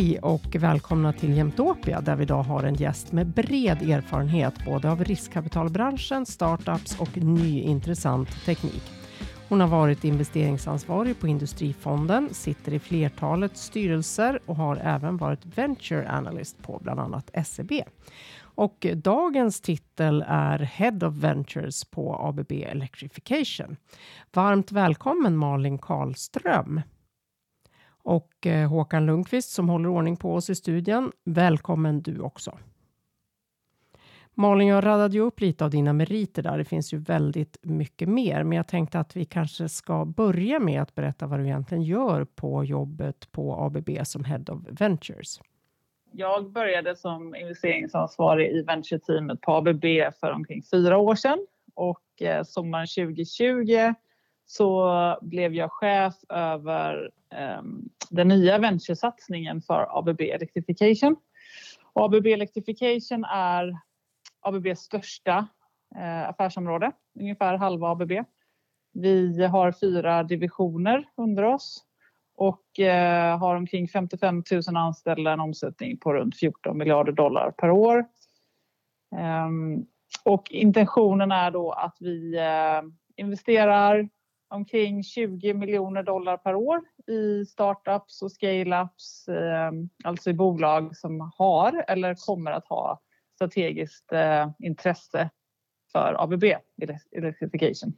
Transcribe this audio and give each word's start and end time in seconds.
Hej 0.00 0.18
och 0.18 0.56
välkomna 0.58 1.12
till 1.12 1.36
Jämtopia 1.36 2.00
där 2.00 2.16
vi 2.16 2.22
idag 2.22 2.42
har 2.42 2.62
en 2.62 2.74
gäst 2.74 3.12
med 3.12 3.26
bred 3.26 3.82
erfarenhet 3.82 4.54
både 4.64 4.90
av 4.90 5.04
riskkapitalbranschen, 5.04 6.26
startups 6.26 7.00
och 7.00 7.16
ny 7.16 7.60
intressant 7.60 8.44
teknik. 8.44 8.82
Hon 9.48 9.60
har 9.60 9.68
varit 9.68 10.04
investeringsansvarig 10.04 11.20
på 11.20 11.28
Industrifonden, 11.28 12.28
sitter 12.34 12.74
i 12.74 12.78
flertalet 12.78 13.56
styrelser 13.56 14.40
och 14.46 14.56
har 14.56 14.76
även 14.76 15.16
varit 15.16 15.58
Venture 15.58 16.10
Analyst 16.12 16.62
på 16.62 16.78
bland 16.82 17.00
annat 17.00 17.30
SEB. 17.46 17.72
Och 18.40 18.86
dagens 18.94 19.60
titel 19.60 20.24
är 20.28 20.58
Head 20.58 21.06
of 21.06 21.14
Ventures 21.14 21.84
på 21.84 22.14
ABB 22.14 22.52
Electrification. 22.52 23.76
Varmt 24.32 24.72
välkommen 24.72 25.36
Malin 25.36 25.78
Karlström 25.78 26.80
och 28.02 28.46
eh, 28.46 28.68
Håkan 28.68 29.06
Lundqvist 29.06 29.50
som 29.50 29.68
håller 29.68 29.88
ordning 29.88 30.16
på 30.16 30.34
oss 30.34 30.50
i 30.50 30.54
studion. 30.54 31.12
Välkommen 31.24 32.02
du 32.02 32.20
också. 32.20 32.58
Malin, 34.34 34.68
jag 34.68 34.86
radade 34.86 35.14
ju 35.14 35.20
upp 35.20 35.40
lite 35.40 35.64
av 35.64 35.70
dina 35.70 35.92
meriter 35.92 36.42
där. 36.42 36.58
Det 36.58 36.64
finns 36.64 36.92
ju 36.94 36.98
väldigt 36.98 37.56
mycket 37.62 38.08
mer, 38.08 38.44
men 38.44 38.56
jag 38.56 38.68
tänkte 38.68 39.00
att 39.00 39.16
vi 39.16 39.24
kanske 39.24 39.68
ska 39.68 40.04
börja 40.04 40.58
med 40.58 40.82
att 40.82 40.94
berätta 40.94 41.26
vad 41.26 41.40
du 41.40 41.44
egentligen 41.44 41.82
gör 41.82 42.24
på 42.24 42.64
jobbet 42.64 43.32
på 43.32 43.54
ABB 43.54 43.90
som 44.04 44.24
Head 44.24 44.44
of 44.48 44.60
Ventures. 44.80 45.40
Jag 46.12 46.50
började 46.50 46.96
som 46.96 47.34
investeringsansvarig 47.34 48.50
i 48.50 48.62
venture-teamet 48.62 49.40
på 49.40 49.52
ABB 49.52 49.84
för 50.20 50.32
omkring 50.32 50.62
fyra 50.62 50.98
år 50.98 51.14
sedan 51.14 51.46
och 51.74 52.22
eh, 52.22 52.42
sommaren 52.42 52.86
2020 52.86 53.94
så 54.46 55.18
blev 55.22 55.54
jag 55.54 55.72
chef 55.72 56.14
över 56.28 57.10
Ehm, 57.30 57.88
den 58.10 58.28
nya 58.28 58.58
venturesatsningen 58.58 59.62
för 59.62 59.98
ABB 59.98 60.20
Electrification. 60.20 61.16
Och 61.92 62.04
ABB 62.04 62.26
Electrification 62.26 63.24
är 63.24 63.78
ABBs 64.40 64.80
största 64.80 65.48
eh, 65.96 66.28
affärsområde, 66.28 66.92
ungefär 67.20 67.54
halva 67.54 67.88
ABB. 67.88 68.12
Vi 68.92 69.44
har 69.44 69.72
fyra 69.72 70.22
divisioner 70.22 71.04
under 71.16 71.42
oss 71.42 71.84
och 72.36 72.80
eh, 72.80 73.38
har 73.38 73.56
omkring 73.56 73.88
55 73.88 74.42
000 74.50 74.76
anställda, 74.76 75.32
en 75.32 75.40
omsättning 75.40 75.98
på 75.98 76.14
runt 76.14 76.36
14 76.36 76.78
miljarder 76.78 77.12
dollar 77.12 77.50
per 77.50 77.70
år. 77.70 78.04
Ehm, 79.16 79.86
och 80.24 80.50
intentionen 80.50 81.32
är 81.32 81.50
då 81.50 81.72
att 81.72 81.96
vi 82.00 82.36
eh, 82.36 82.82
investerar 83.16 84.08
omkring 84.50 85.04
20 85.04 85.54
miljoner 85.54 86.02
dollar 86.02 86.36
per 86.36 86.54
år 86.54 86.80
i 87.06 87.44
startups 87.44 88.22
och 88.22 88.30
scale-ups, 88.30 89.28
eh, 89.28 89.72
alltså 90.04 90.30
i 90.30 90.34
bolag 90.34 90.96
som 90.96 91.32
har 91.36 91.84
eller 91.88 92.14
kommer 92.26 92.50
att 92.50 92.66
ha 92.66 93.00
strategiskt 93.34 94.12
eh, 94.12 94.50
intresse 94.58 95.30
för 95.92 96.22
ABB 96.22 96.44
Electrification. 97.12 97.92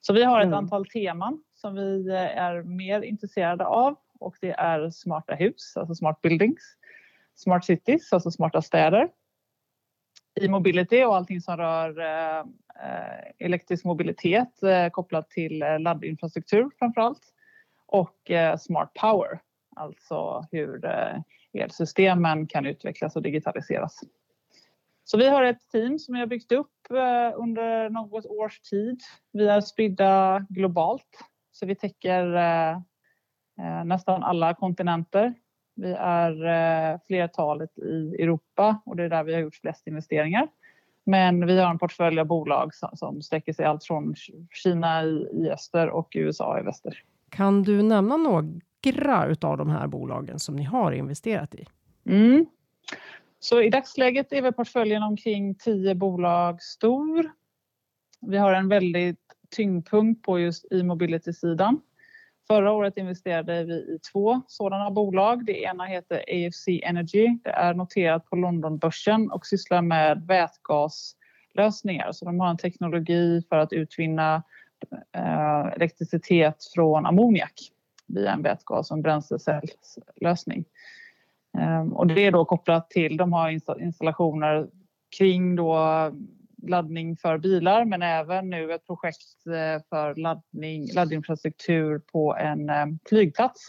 Så 0.00 0.12
vi 0.12 0.24
har 0.24 0.40
ett 0.40 0.46
mm. 0.46 0.58
antal 0.58 0.86
teman 0.86 1.42
som 1.54 1.74
vi 1.74 2.08
eh, 2.08 2.38
är 2.38 2.62
mer 2.62 3.02
intresserade 3.02 3.66
av 3.66 3.96
och 4.20 4.36
det 4.40 4.50
är 4.50 4.90
smarta 4.90 5.34
hus, 5.34 5.76
alltså 5.76 5.94
smart 5.94 6.20
buildings, 6.22 6.76
smart 7.34 7.64
cities, 7.64 8.12
alltså 8.12 8.30
smarta 8.30 8.62
städer, 8.62 9.08
e-mobility 10.40 11.04
och 11.04 11.16
allting 11.16 11.40
som 11.40 11.56
rör 11.56 11.98
eh, 11.98 12.38
eh, 12.38 13.32
elektrisk 13.38 13.84
mobilitet 13.84 14.62
eh, 14.62 14.88
kopplat 14.88 15.30
till 15.30 15.58
laddinfrastruktur 15.78 16.70
framför 16.78 17.00
allt. 17.00 17.32
Och 17.88 18.30
smart 18.58 18.94
power, 18.94 19.40
alltså 19.76 20.46
hur 20.50 20.84
elsystemen 21.52 22.46
kan 22.46 22.66
utvecklas 22.66 23.16
och 23.16 23.22
digitaliseras. 23.22 24.00
Så 25.04 25.18
vi 25.18 25.28
har 25.28 25.42
ett 25.42 25.70
team 25.72 25.98
som 25.98 26.14
vi 26.14 26.20
har 26.20 26.26
byggt 26.26 26.52
upp 26.52 26.86
under 27.36 27.90
något 27.90 28.26
års 28.26 28.60
tid. 28.60 29.00
Vi 29.32 29.48
är 29.48 29.60
spridda 29.60 30.46
globalt, 30.48 31.18
så 31.52 31.66
vi 31.66 31.74
täcker 31.74 32.24
nästan 33.84 34.22
alla 34.22 34.54
kontinenter 34.54 35.34
vi 35.76 35.92
är 35.98 36.44
eh, 36.92 36.98
flertalet 37.06 37.78
i 37.78 38.22
Europa 38.22 38.82
och 38.84 38.96
det 38.96 39.04
är 39.04 39.08
där 39.08 39.24
vi 39.24 39.34
har 39.34 39.40
gjort 39.40 39.54
flest 39.54 39.86
investeringar. 39.86 40.48
Men 41.04 41.46
vi 41.46 41.60
har 41.60 41.70
en 41.70 41.78
portfölj 41.78 42.20
av 42.20 42.26
bolag 42.26 42.70
som, 42.74 43.22
sträcker 43.22 43.52
sig 43.52 43.64
allt 43.64 43.84
från 43.84 44.14
Kina 44.50 45.04
i, 45.04 45.50
öster 45.52 45.88
och 45.88 46.12
USA 46.14 46.60
i 46.60 46.62
väster. 46.62 47.02
Kan 47.30 47.62
du 47.62 47.82
nämna 47.82 48.16
några 48.16 49.26
utav 49.26 49.58
de 49.58 49.70
här 49.70 49.86
bolagen 49.86 50.38
som 50.38 50.56
ni 50.56 50.64
har 50.64 50.92
investerat 50.92 51.54
i? 51.54 51.66
Mm. 52.06 52.46
Så 53.38 53.62
i 53.62 53.70
dagsläget 53.70 54.32
är 54.32 54.42
vi 54.42 54.52
portföljen 54.52 55.02
omkring 55.02 55.54
10 55.54 55.94
bolag 55.94 56.62
stor. 56.62 57.30
Vi 58.20 58.36
har 58.36 58.52
en 58.52 58.68
väldigt 58.68 59.20
tyngdpunkt 59.50 60.22
på 60.22 60.38
just 60.38 60.72
e-mobility-sidan. 60.72 61.80
Förra 62.46 62.72
året 62.72 62.96
investerade 62.96 63.64
vi 63.64 63.74
i 63.74 63.98
två 64.12 64.42
sådana 64.46 64.90
bolag. 64.90 65.44
Det 65.44 65.62
ena 65.62 65.84
heter 65.84 66.16
AFC 66.16 66.68
Energy. 66.82 67.38
Det 67.44 67.50
är 67.50 67.74
noterat 67.74 68.30
på 68.30 68.36
Londonbörsen 68.36 69.30
och 69.30 69.46
sysslar 69.46 69.82
med 69.82 70.26
vätgaslösningar. 70.26 72.12
Så 72.12 72.24
de 72.24 72.40
har 72.40 72.50
en 72.50 72.56
teknologi 72.56 73.42
för 73.48 73.56
att 73.56 73.72
utvinna 73.72 74.42
eh, 75.12 75.66
elektricitet 75.66 76.64
från 76.74 77.06
ammoniak 77.06 77.52
via 78.06 78.32
en 78.32 78.42
vätgas 78.42 78.90
och 78.90 78.96
en 78.96 79.02
bränslecellslösning. 79.02 80.64
Eh, 81.58 81.92
och 81.92 82.06
det 82.06 82.26
är 82.26 82.32
då 82.32 82.44
kopplat 82.44 82.90
till, 82.90 83.16
de 83.16 83.32
har 83.32 83.50
installationer 83.80 84.68
kring 85.18 85.56
då 85.56 85.76
laddning 86.62 87.16
för 87.16 87.38
bilar 87.38 87.84
men 87.84 88.02
även 88.02 88.50
nu 88.50 88.72
ett 88.72 88.86
projekt 88.86 89.46
eh, 89.46 89.82
för 89.88 90.14
laddning, 90.14 90.86
laddinfrastruktur 90.94 91.98
på 91.98 92.36
en 92.36 92.70
eh, 92.70 92.86
flygplats 93.08 93.66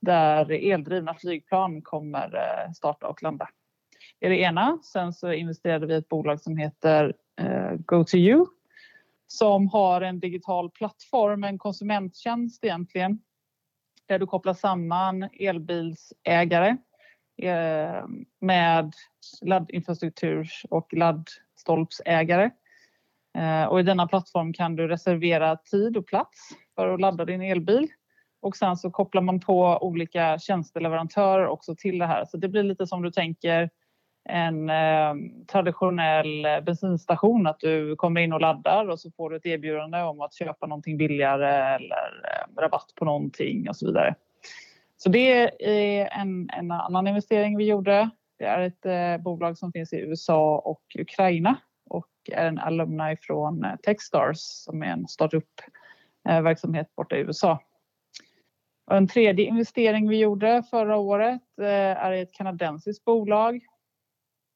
där 0.00 0.50
eldrivna 0.52 1.14
flygplan 1.14 1.82
kommer 1.82 2.34
eh, 2.34 2.72
starta 2.72 3.06
och 3.06 3.22
landa. 3.22 3.48
Det 4.20 4.26
är 4.26 4.30
det 4.30 4.40
ena. 4.40 4.78
Sen 4.82 5.12
så 5.12 5.32
investerade 5.32 5.86
vi 5.86 5.94
i 5.94 5.96
ett 5.96 6.08
bolag 6.08 6.40
som 6.40 6.56
heter 6.56 7.14
GoToYou 7.78 8.46
som 9.26 9.68
har 9.68 10.00
en 10.00 10.20
digital 10.20 10.70
plattform, 10.70 11.44
en 11.44 11.58
konsumenttjänst 11.58 12.64
egentligen 12.64 13.18
där 14.06 14.18
du 14.18 14.26
kopplar 14.26 14.54
samman 14.54 15.28
elbilsägare 15.32 16.76
med 18.40 18.92
laddinfrastruktur 19.42 20.48
och 20.70 20.92
ladd 20.92 21.28
laddstolpsägare. 21.64 22.50
Eh, 23.38 23.64
och 23.64 23.80
I 23.80 23.82
denna 23.82 24.06
plattform 24.06 24.52
kan 24.52 24.76
du 24.76 24.88
reservera 24.88 25.56
tid 25.56 25.96
och 25.96 26.06
plats 26.06 26.48
för 26.74 26.94
att 26.94 27.00
ladda 27.00 27.24
din 27.24 27.42
elbil. 27.42 27.88
Och 28.42 28.56
sen 28.56 28.76
så 28.76 28.90
kopplar 28.90 29.22
man 29.22 29.40
på 29.40 29.78
olika 29.80 30.38
tjänsteleverantörer 30.38 31.46
också 31.46 31.74
till 31.76 31.98
det 31.98 32.06
här. 32.06 32.24
Så 32.24 32.36
det 32.36 32.48
blir 32.48 32.62
lite 32.62 32.86
som 32.86 33.02
du 33.02 33.10
tänker 33.10 33.70
en 34.28 34.70
eh, 34.70 35.14
traditionell 35.52 36.46
bensinstation 36.66 37.46
att 37.46 37.60
du 37.60 37.96
kommer 37.96 38.20
in 38.20 38.32
och 38.32 38.40
laddar 38.40 38.88
och 38.88 39.00
så 39.00 39.10
får 39.10 39.30
du 39.30 39.36
ett 39.36 39.46
erbjudande 39.46 40.02
om 40.02 40.20
att 40.20 40.34
köpa 40.34 40.66
någonting 40.66 40.96
billigare 40.96 41.74
eller 41.74 42.22
eh, 42.24 42.60
rabatt 42.60 42.92
på 42.94 43.04
någonting 43.04 43.68
och 43.68 43.76
så 43.76 43.86
vidare. 43.86 44.14
Så 44.96 45.08
det 45.08 45.64
är 45.64 46.08
en, 46.20 46.50
en 46.50 46.70
annan 46.70 47.06
investering 47.06 47.56
vi 47.56 47.64
gjorde. 47.64 48.10
Det 48.38 48.44
är 48.44 48.60
ett 48.60 48.86
eh, 48.86 49.22
bolag 49.24 49.58
som 49.58 49.72
finns 49.72 49.92
i 49.92 49.96
USA 49.96 50.58
och 50.58 50.82
Ukraina 50.98 51.56
och 51.90 52.08
är 52.32 52.46
en 52.46 52.58
alumni 52.58 53.16
från 53.20 53.64
eh, 53.64 53.76
Techstars 53.76 54.38
som 54.38 54.82
är 54.82 54.86
en 54.86 55.08
startup-verksamhet 55.08 56.86
eh, 56.86 56.92
borta 56.96 57.16
i 57.16 57.20
USA. 57.20 57.62
Och 58.86 58.96
en 58.96 59.08
tredje 59.08 59.44
investering 59.44 60.08
vi 60.08 60.18
gjorde 60.18 60.62
förra 60.70 60.96
året 60.96 61.42
är 61.60 61.96
är 61.96 62.12
ett 62.12 62.32
kanadensiskt 62.32 63.04
bolag 63.04 63.60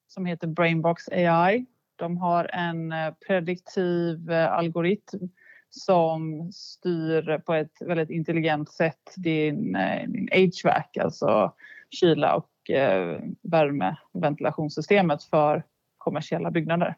som 0.08 0.26
heter 0.26 0.46
Brainbox 0.46 1.08
AI. 1.08 1.66
De 1.96 2.16
har 2.16 2.44
en 2.44 2.94
prediktiv 3.26 4.30
algoritm 4.32 5.28
som 5.70 6.52
styr 6.52 7.38
på 7.38 7.54
ett 7.54 7.72
väldigt 7.80 8.10
intelligent 8.10 8.72
sätt 8.72 9.14
din, 9.16 9.78
din 10.06 10.28
HVAC, 10.32 10.98
alltså 11.00 11.54
kyla 11.90 12.34
och 12.34 12.50
eh, 12.70 13.20
värme 13.42 13.96
ventilationssystemet 14.12 15.22
för 15.22 15.64
kommersiella 15.98 16.50
byggnader. 16.50 16.94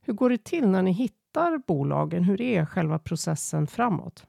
Hur 0.00 0.12
går 0.12 0.30
det 0.30 0.44
till 0.44 0.68
när 0.68 0.82
ni 0.82 0.92
hittar 0.92 1.58
bolagen? 1.66 2.24
Hur 2.24 2.40
är 2.40 2.64
själva 2.64 2.98
processen 2.98 3.66
framåt? 3.66 4.26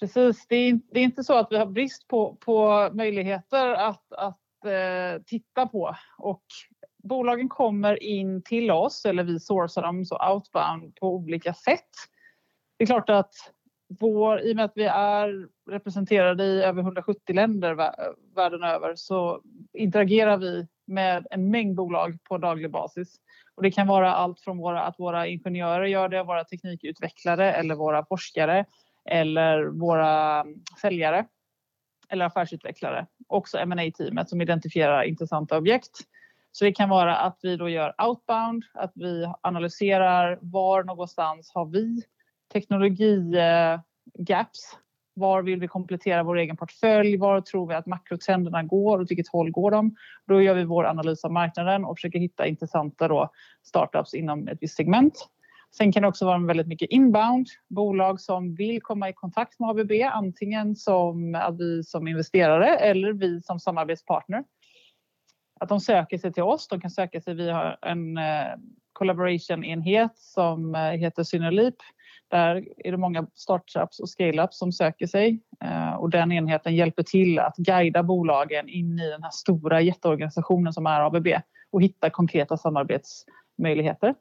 Precis, 0.00 0.46
det 0.48 0.56
är, 0.56 0.80
det 0.90 1.00
är 1.00 1.04
inte 1.04 1.24
så 1.24 1.38
att 1.38 1.48
vi 1.50 1.56
har 1.56 1.66
brist 1.66 2.08
på, 2.08 2.36
på 2.40 2.90
möjligheter 2.92 3.72
att, 3.72 4.12
att 4.12 4.64
eh, 4.64 5.22
titta 5.26 5.66
på 5.66 5.96
och 6.18 6.42
bolagen 7.02 7.48
kommer 7.48 8.02
in 8.02 8.42
till 8.42 8.70
oss 8.70 9.04
eller 9.04 9.24
vi 9.24 9.40
sourcar 9.40 9.82
dem 9.82 10.04
så 10.04 10.32
outbound 10.32 10.94
på 10.94 11.14
olika 11.14 11.54
sätt. 11.54 11.90
Det 12.76 12.84
är 12.84 12.86
klart 12.86 13.10
att 13.10 13.34
vår, 14.00 14.40
i 14.40 14.52
och 14.52 14.56
med 14.56 14.64
att 14.64 14.72
vi 14.74 14.84
är 14.84 15.48
representerade 15.70 16.44
i 16.44 16.62
över 16.62 16.82
170 16.82 17.34
länder 17.34 17.74
världen 18.36 18.62
över 18.62 18.94
så 18.94 19.42
interagerar 19.72 20.36
vi 20.36 20.66
med 20.86 21.26
en 21.30 21.50
mängd 21.50 21.76
bolag 21.76 22.18
på 22.28 22.38
daglig 22.38 22.70
basis. 22.70 23.16
Och 23.54 23.62
det 23.62 23.70
kan 23.70 23.86
vara 23.86 24.14
allt 24.14 24.40
från 24.40 24.58
våra, 24.58 24.82
att 24.82 24.98
våra 24.98 25.26
ingenjörer 25.26 25.84
gör 25.84 26.08
det, 26.08 26.22
våra 26.22 26.44
teknikutvecklare 26.44 27.52
eller 27.52 27.74
våra 27.74 28.04
forskare 28.04 28.64
eller 29.10 29.64
våra 29.64 30.40
mm, 30.40 30.54
säljare 30.80 31.26
eller 32.08 32.24
affärsutvecklare. 32.24 33.06
Också 33.28 33.66
ma 33.66 33.90
teamet 33.96 34.28
som 34.28 34.40
identifierar 34.40 35.02
intressanta 35.02 35.58
objekt. 35.58 35.98
Så 36.52 36.64
det 36.64 36.72
kan 36.72 36.88
vara 36.88 37.16
att 37.16 37.38
vi 37.42 37.56
då 37.56 37.68
gör 37.68 37.94
outbound, 38.08 38.64
att 38.74 38.92
vi 38.94 39.32
analyserar 39.40 40.38
var 40.42 40.84
någonstans 40.84 41.50
har 41.54 41.66
vi 41.66 42.02
teknologigaps. 42.52 44.72
Eh, 44.72 44.78
Var 45.14 45.42
vill 45.42 45.60
vi 45.60 45.68
komplettera 45.68 46.22
vår 46.22 46.36
egen 46.36 46.56
portfölj? 46.56 47.16
Var 47.16 47.40
tror 47.40 47.68
vi 47.68 47.74
att 47.74 47.86
makrotrenderna 47.86 48.62
går? 48.62 49.00
Åt 49.00 49.10
vilket 49.10 49.28
håll 49.28 49.50
går 49.50 49.70
de? 49.70 49.96
Då 50.26 50.42
gör 50.42 50.54
vi 50.54 50.64
vår 50.64 50.84
analys 50.84 51.24
av 51.24 51.32
marknaden 51.32 51.84
och 51.84 51.96
försöker 51.96 52.18
hitta 52.18 52.46
intressanta 52.46 53.08
då 53.08 53.30
startups 53.62 54.14
inom 54.14 54.48
ett 54.48 54.58
visst 54.60 54.76
segment. 54.76 55.28
Sen 55.76 55.92
kan 55.92 56.02
det 56.02 56.08
också 56.08 56.26
vara 56.26 56.38
väldigt 56.38 56.66
mycket 56.66 56.90
inbound, 56.90 57.46
bolag 57.68 58.20
som 58.20 58.54
vill 58.54 58.82
komma 58.82 59.08
i 59.08 59.12
kontakt 59.12 59.60
med 59.60 59.70
ABB, 59.70 59.92
antingen 60.12 60.76
som 60.76 61.40
vi 61.58 61.84
som 61.84 62.08
investerare 62.08 62.76
eller 62.76 63.12
vi 63.12 63.42
som 63.42 63.60
samarbetspartner. 63.60 64.44
Att 65.60 65.68
de 65.68 65.80
söker 65.80 66.18
sig 66.18 66.32
till 66.32 66.42
oss, 66.42 66.68
de 66.68 66.80
kan 66.80 66.90
söka 66.90 67.20
sig, 67.20 67.34
vi 67.34 67.50
har 67.50 67.78
en 67.82 68.16
eh, 68.16 68.54
collaboration-enhet 68.92 70.18
som 70.18 70.74
eh, 70.74 70.80
heter 70.80 71.22
Synelip. 71.22 71.76
Där 72.32 72.64
är 72.76 72.90
det 72.90 72.96
många 72.96 73.26
startups 73.34 74.00
och 74.00 74.08
scaleups 74.08 74.58
som 74.58 74.72
söker 74.72 75.06
sig 75.06 75.40
eh, 75.64 75.94
och 75.94 76.10
den 76.10 76.32
enheten 76.32 76.74
hjälper 76.74 77.02
till 77.02 77.38
att 77.38 77.56
guida 77.56 78.02
bolagen 78.02 78.68
in 78.68 78.98
i 78.98 79.10
den 79.10 79.22
här 79.22 79.30
stora 79.30 79.80
jätteorganisationen 79.80 80.72
som 80.72 80.86
är 80.86 81.00
ABB 81.00 81.26
och 81.70 81.82
hitta 81.82 82.10
konkreta 82.10 82.56
samarbetsmöjligheter. 82.56 84.14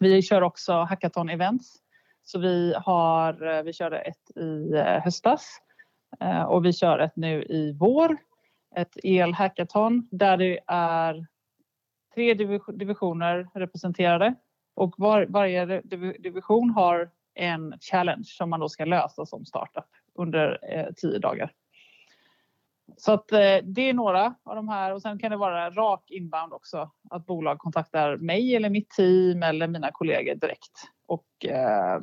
Vi 0.00 0.22
kör 0.22 0.42
också 0.42 0.72
hackathon-events. 0.72 1.76
Så 2.24 2.38
vi, 2.38 2.74
har, 2.76 3.56
eh, 3.56 3.62
vi 3.62 3.72
körde 3.72 3.98
ett 3.98 4.36
i 4.36 4.72
eh, 4.74 5.02
höstas 5.02 5.60
och 6.48 6.64
vi 6.64 6.72
kör 6.72 6.98
ett 6.98 7.16
nu 7.16 7.42
i 7.42 7.76
vår. 7.80 8.16
Ett 8.76 8.96
el-hackathon 9.02 10.08
där 10.10 10.36
det 10.36 10.60
är 10.66 11.26
tre 12.14 12.34
divisioner 12.74 13.48
representerade 13.54 14.34
och 14.74 14.94
var, 14.98 15.26
varje 15.28 15.80
division 16.18 16.70
har 16.70 17.10
en 17.36 17.74
challenge 17.80 18.24
som 18.24 18.50
man 18.50 18.60
då 18.60 18.68
ska 18.68 18.84
lösa 18.84 19.26
som 19.26 19.44
startup 19.44 19.84
under 20.14 20.58
eh, 20.72 20.92
tio 20.96 21.18
dagar. 21.18 21.52
Så 22.96 23.12
att 23.12 23.32
eh, 23.32 23.56
det 23.62 23.82
är 23.88 23.92
några 23.92 24.34
av 24.42 24.56
de 24.56 24.68
här 24.68 24.94
och 24.94 25.02
sen 25.02 25.18
kan 25.18 25.30
det 25.30 25.36
vara 25.36 25.70
rak 25.70 26.10
inbound 26.10 26.52
också. 26.52 26.90
Att 27.10 27.26
bolag 27.26 27.58
kontaktar 27.58 28.16
mig 28.16 28.56
eller 28.56 28.70
mitt 28.70 28.90
team 28.90 29.42
eller 29.42 29.68
mina 29.68 29.90
kollegor 29.92 30.34
direkt 30.34 30.72
och 31.06 31.46
eh, 31.46 32.00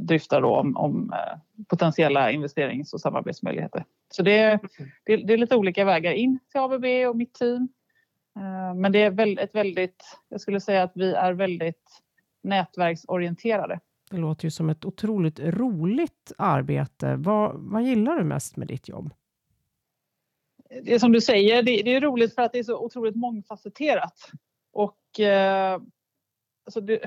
dryftar 0.00 0.40
då 0.40 0.56
om, 0.56 0.76
om 0.76 1.12
eh, 1.12 1.64
potentiella 1.68 2.30
investerings 2.30 2.92
och 2.92 3.00
samarbetsmöjligheter. 3.00 3.84
Så 4.08 4.22
det, 4.22 4.60
det, 5.04 5.16
det, 5.16 5.32
är 5.32 5.38
lite 5.38 5.56
olika 5.56 5.84
vägar 5.84 6.12
in 6.12 6.38
till 6.50 6.60
ABB 6.60 6.84
och 7.08 7.16
mitt 7.16 7.34
team. 7.34 7.68
Eh, 8.36 8.74
men 8.74 8.92
det 8.92 9.02
är 9.02 9.10
väl, 9.10 9.38
ett 9.38 9.54
väldigt, 9.54 10.18
jag 10.28 10.40
skulle 10.40 10.60
säga 10.60 10.82
att 10.82 10.92
vi 10.94 11.12
är 11.12 11.32
väldigt 11.32 12.02
nätverksorienterade. 12.42 13.80
Det 14.10 14.16
låter 14.16 14.44
ju 14.44 14.50
som 14.50 14.70
ett 14.70 14.84
otroligt 14.84 15.40
roligt 15.40 16.32
arbete. 16.38 17.16
Vad, 17.16 17.54
vad 17.54 17.82
gillar 17.82 18.18
du 18.18 18.24
mest 18.24 18.56
med 18.56 18.68
ditt 18.68 18.88
jobb? 18.88 19.14
det 20.82 20.94
är 20.94 20.98
som 20.98 21.12
du 21.12 21.20
säger, 21.20 21.62
det, 21.62 21.82
det, 21.82 21.94
är 21.94 22.00
roligt 22.00 22.34
för 22.34 22.42
att 22.42 22.52
det 22.52 22.58
är 22.58 22.62
så 22.62 22.78
otroligt 22.78 23.16
mångfacetterat. 23.16 24.30
Och 24.72 25.20
eh, 25.20 25.80
alltså 26.64 26.80
det, 26.80 27.00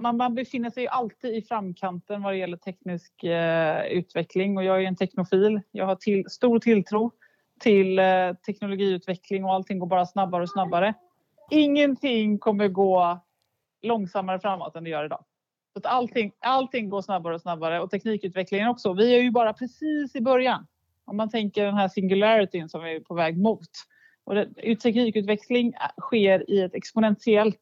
man, 0.00 0.16
man, 0.16 0.34
befinner 0.34 0.70
sig 0.70 0.88
alltid 0.88 1.34
i 1.34 1.42
framkanten 1.42 2.22
vad 2.22 2.32
det 2.32 2.36
gäller 2.36 2.56
teknisk 2.56 3.24
eh, 3.24 3.84
utveckling 3.84 4.56
och 4.56 4.64
jag 4.64 4.82
är 4.82 4.86
en 4.86 4.96
teknofil. 4.96 5.60
Jag 5.70 5.86
har 5.86 5.96
till, 5.96 6.24
stor 6.28 6.58
tilltro 6.58 7.10
till 7.60 7.98
eh, 7.98 8.32
teknologiutveckling 8.46 9.44
och 9.44 9.52
allting 9.52 9.78
går 9.78 9.86
bara 9.86 10.06
snabbare 10.06 10.42
och 10.42 10.50
snabbare. 10.50 10.94
Ingenting 11.50 12.38
kommer 12.38 12.68
gå 12.68 13.20
långsammare 13.82 14.40
framåt 14.40 14.76
än 14.76 14.84
det 14.84 14.90
gör 14.90 15.04
idag. 15.04 15.24
Så 15.72 15.78
att 15.78 15.86
allting, 15.86 16.32
allting 16.40 16.88
går 16.88 17.02
snabbare 17.02 17.34
och 17.34 17.40
snabbare 17.40 17.80
och 17.80 17.90
teknikutvecklingen 17.90 18.68
också. 18.68 18.92
Vi 18.92 19.14
är 19.14 19.22
ju 19.22 19.30
bara 19.30 19.52
precis 19.52 20.16
i 20.16 20.20
början. 20.20 20.66
Om 21.04 21.16
man 21.16 21.30
tänker 21.30 21.64
den 21.64 21.76
här 21.76 21.88
singularityn 21.88 22.68
som 22.68 22.84
vi 22.84 22.96
är 22.96 23.00
på 23.00 23.14
väg 23.14 23.38
mot. 23.38 23.68
Och 24.24 24.34
det, 24.34 24.76
teknikutveckling 24.76 25.72
sker 26.00 26.50
i 26.50 26.60
ett 26.60 26.74
exponentiellt 26.74 27.60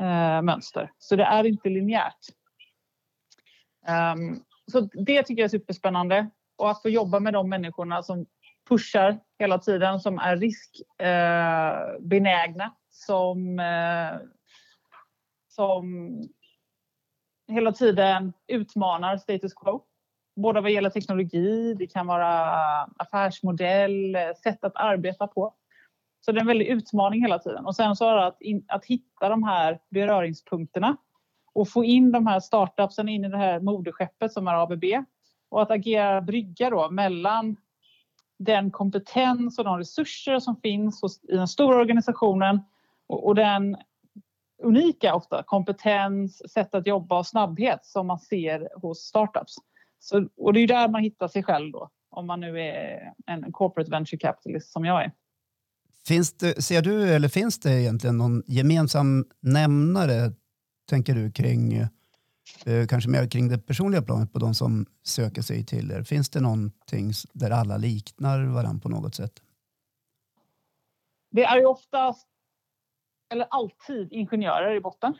eh, 0.00 0.42
mönster, 0.42 0.92
så 0.98 1.16
det 1.16 1.24
är 1.24 1.46
inte 1.46 1.68
linjärt. 1.68 2.18
Um, 4.14 4.44
så 4.72 4.80
det 4.80 5.22
tycker 5.22 5.42
jag 5.42 5.44
är 5.44 5.58
superspännande 5.58 6.30
och 6.56 6.70
att 6.70 6.82
få 6.82 6.88
jobba 6.88 7.20
med 7.20 7.32
de 7.32 7.48
människorna 7.48 8.02
som 8.02 8.26
pushar 8.68 9.20
hela 9.38 9.58
tiden, 9.58 10.00
som 10.00 10.18
är 10.18 10.36
riskbenägna, 10.36 12.64
eh, 12.64 12.70
som, 12.90 13.58
eh, 13.58 14.16
som 15.48 16.08
hela 17.48 17.72
tiden 17.72 18.32
utmanar 18.46 19.16
status 19.16 19.54
quo 19.54 19.82
både 20.38 20.60
vad 20.60 20.70
gäller 20.70 20.90
teknologi, 20.90 21.74
det 21.74 21.86
kan 21.86 22.06
vara 22.06 22.52
affärsmodell, 22.96 24.16
sätt 24.42 24.64
att 24.64 24.76
arbeta 24.76 25.26
på. 25.26 25.54
Så 26.20 26.32
det 26.32 26.38
är 26.38 26.40
en 26.40 26.46
väldig 26.46 26.66
utmaning 26.66 27.22
hela 27.22 27.38
tiden. 27.38 27.66
Och 27.66 27.76
sen 27.76 27.96
så 27.96 28.10
är 28.10 28.16
det 28.16 28.26
att, 28.26 28.40
in, 28.40 28.64
att 28.68 28.84
hitta 28.84 29.28
de 29.28 29.42
här 29.42 29.80
beröringspunkterna 29.90 30.96
och 31.52 31.68
få 31.68 31.84
in 31.84 32.12
de 32.12 32.26
här 32.26 32.40
startupsen 32.40 33.08
in 33.08 33.24
i 33.24 33.28
det 33.28 33.36
här 33.38 33.60
moderskeppet 33.60 34.32
som 34.32 34.48
är 34.48 34.62
ABB 34.62 34.84
och 35.48 35.62
att 35.62 35.70
agera 35.70 36.20
brygga 36.20 36.70
då 36.70 36.90
mellan 36.90 37.56
den 38.38 38.70
kompetens 38.70 39.58
och 39.58 39.64
de 39.64 39.78
resurser 39.78 40.38
som 40.38 40.56
finns 40.56 41.02
hos, 41.02 41.24
i 41.24 41.36
den 41.36 41.48
stora 41.48 41.76
organisationen 41.76 42.60
och, 43.06 43.26
och 43.26 43.34
den 43.34 43.76
unika 44.62 45.14
ofta 45.14 45.42
kompetens, 45.42 46.52
sätt 46.52 46.74
att 46.74 46.86
jobba 46.86 47.18
och 47.18 47.26
snabbhet 47.26 47.86
som 47.86 48.06
man 48.06 48.18
ser 48.18 48.68
hos 48.80 48.98
startups. 48.98 49.54
Så, 49.98 50.28
och 50.36 50.52
det 50.52 50.60
är 50.60 50.66
där 50.66 50.88
man 50.88 51.02
hittar 51.02 51.28
sig 51.28 51.42
själv 51.42 51.72
då, 51.72 51.90
om 52.10 52.26
man 52.26 52.40
nu 52.40 52.60
är 52.60 53.12
en 53.26 53.52
corporate 53.52 53.90
venture 53.90 54.18
capitalist 54.18 54.72
som 54.72 54.84
jag 54.84 55.04
är. 55.04 55.12
Finns 56.06 56.32
det, 56.32 56.62
ser 56.62 56.82
du, 56.82 57.14
eller 57.14 57.28
finns 57.28 57.58
det 57.58 57.82
egentligen 57.82 58.18
någon 58.18 58.42
gemensam 58.46 59.24
nämnare, 59.40 60.32
tänker 60.88 61.14
du, 61.14 61.32
kring 61.32 61.72
eh, 61.72 62.86
kanske 62.88 63.10
mer 63.10 63.26
kring 63.26 63.48
det 63.48 63.58
personliga 63.58 64.02
planet 64.02 64.32
på 64.32 64.38
de 64.38 64.54
som 64.54 64.86
söker 65.02 65.42
sig 65.42 65.66
till 65.66 65.90
er? 65.90 66.02
Finns 66.02 66.30
det 66.30 66.40
någonting 66.40 67.12
där 67.32 67.50
alla 67.50 67.76
liknar 67.76 68.44
varandra 68.44 68.80
på 68.80 68.88
något 68.88 69.14
sätt? 69.14 69.32
Det 71.30 71.44
är 71.44 71.56
ju 71.56 71.66
oftast, 71.66 72.28
eller 73.30 73.46
alltid, 73.50 74.12
ingenjörer 74.12 74.74
i 74.74 74.80
botten 74.80 75.14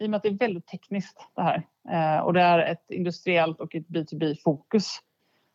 i 0.00 0.06
och 0.06 0.10
med 0.10 0.16
att 0.16 0.22
det 0.22 0.28
är 0.28 0.38
väldigt 0.38 0.66
tekniskt 0.66 1.28
det 1.34 1.42
här 1.42 1.66
eh, 1.88 2.24
och 2.24 2.32
det 2.32 2.40
är 2.40 2.58
ett 2.58 2.90
industriellt 2.90 3.60
och 3.60 3.74
ett 3.74 3.86
B2B-fokus. 3.86 4.88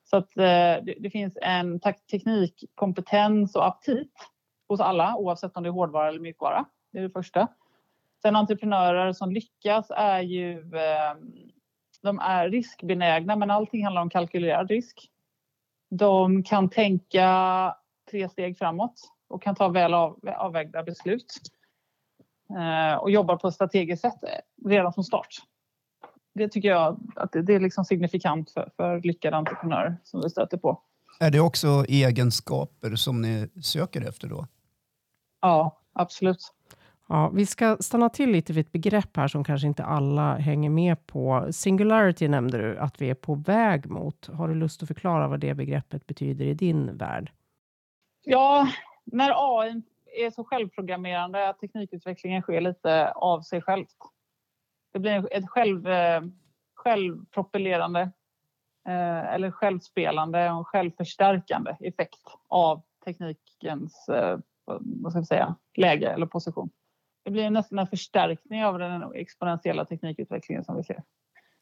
Så 0.03 0.17
att 0.17 0.37
eh, 0.37 0.43
det, 0.83 0.95
det, 0.99 1.09
finns 1.09 1.37
en 1.41 1.79
teknikkompetens 2.11 3.55
och 3.55 3.67
aptit 3.67 4.13
hos 4.67 4.79
alla 4.79 5.15
oavsett 5.15 5.57
om 5.57 5.63
det 5.63 5.69
är 5.69 5.73
hårdvara 5.73 6.07
eller 6.07 6.19
mjukvara. 6.19 6.65
Det 6.91 6.99
är 6.99 7.03
det 7.03 7.09
första. 7.09 7.47
Sen 8.21 8.35
entreprenörer 8.35 9.13
som 9.13 9.31
lyckas 9.31 9.87
är 9.89 10.21
ju 10.21 10.59
eh, 10.59 11.15
de 12.01 12.19
är 12.19 12.49
riskbenägna 12.49 13.35
men 13.35 13.51
allting 13.51 13.83
handlar 13.83 14.01
om 14.01 14.09
kalkylerad 14.09 14.69
risk. 14.69 15.09
De 15.89 16.43
kan 16.43 16.69
tänka 16.69 17.75
tre 18.11 18.29
steg 18.29 18.57
framåt 18.57 18.93
och 19.27 19.41
kan 19.41 19.55
ta 19.55 19.67
väl 19.67 19.93
av, 19.93 20.19
avvägda 20.37 20.83
beslut. 20.83 21.33
Eh, 22.57 22.95
och 22.95 23.11
jobbar 23.11 23.37
på 23.37 23.47
ett 23.47 23.53
strategiskt 23.53 24.01
sätt 24.01 24.19
redan 24.65 24.93
från 24.93 25.03
start. 25.03 25.37
Det 26.33 26.49
tycker 26.49 26.69
jag 26.69 26.99
att 27.15 27.31
det 27.31 27.55
är 27.55 27.59
liksom 27.59 27.85
signifikant 27.85 28.51
för, 28.51 28.71
för 28.77 29.01
lyckade 29.01 29.37
entreprenörer 29.37 29.97
som 30.03 30.21
vi 30.21 30.29
stöter 30.29 30.57
på. 30.57 30.81
Är 31.19 31.31
det 31.31 31.39
också 31.39 31.85
egenskaper 31.87 32.95
som 32.95 33.21
ni 33.21 33.49
söker 33.63 34.07
efter 34.07 34.27
då? 34.27 34.47
Ja, 35.41 35.81
absolut. 35.93 36.53
Ja, 37.07 37.29
vi 37.29 37.45
ska 37.45 37.77
stanna 37.79 38.09
till 38.09 38.31
lite 38.31 38.53
vid 38.53 38.65
ett 38.65 38.71
begrepp 38.71 39.17
här 39.17 39.27
som 39.27 39.43
kanske 39.43 39.67
inte 39.67 39.83
alla 39.83 40.37
hänger 40.37 40.69
med 40.69 41.07
på. 41.07 41.47
Singularity 41.51 42.27
nämnde 42.27 42.57
du 42.57 42.77
att 42.77 43.01
vi 43.01 43.09
är 43.09 43.15
på 43.15 43.35
väg 43.35 43.89
mot. 43.89 44.27
Har 44.27 44.47
du 44.47 44.55
lust 44.55 44.83
att 44.83 44.87
förklara 44.87 45.27
vad 45.27 45.39
det 45.39 45.53
begreppet 45.53 46.07
betyder 46.07 46.45
i 46.45 46.53
din 46.53 46.97
värld? 46.97 47.31
Ja, 48.23 48.67
när 49.05 49.59
AI 49.59 49.81
är 50.13 50.31
så 50.31 50.43
självprogrammerande 50.43 51.49
att 51.49 51.59
teknikutvecklingen 51.59 52.41
sker 52.41 52.61
lite 52.61 53.11
av 53.11 53.41
sig 53.41 53.61
självt. 53.61 53.95
Det 54.93 54.99
blir 54.99 55.33
ett 55.33 55.49
själv, 55.49 55.87
eh, 55.87 56.21
självpropellerande 56.75 58.01
eh, 58.87 59.33
eller 59.33 59.51
självspelande 59.51 60.51
och 60.51 60.67
självförstärkande 60.67 61.75
effekt 61.79 62.25
av 62.47 62.81
teknikens 63.05 64.09
eh, 64.09 64.39
vad 64.79 65.11
ska 65.11 65.19
jag 65.19 65.27
säga, 65.27 65.55
läge 65.77 66.09
eller 66.09 66.25
position. 66.25 66.69
Det 67.23 67.31
blir 67.31 67.49
nästan 67.49 67.79
en 67.79 67.87
förstärkning 67.87 68.65
av 68.65 68.79
den 68.79 69.13
exponentiella 69.13 69.85
teknikutvecklingen 69.85 70.63
som 70.63 70.77
vi 70.77 70.83
ser. 70.83 71.03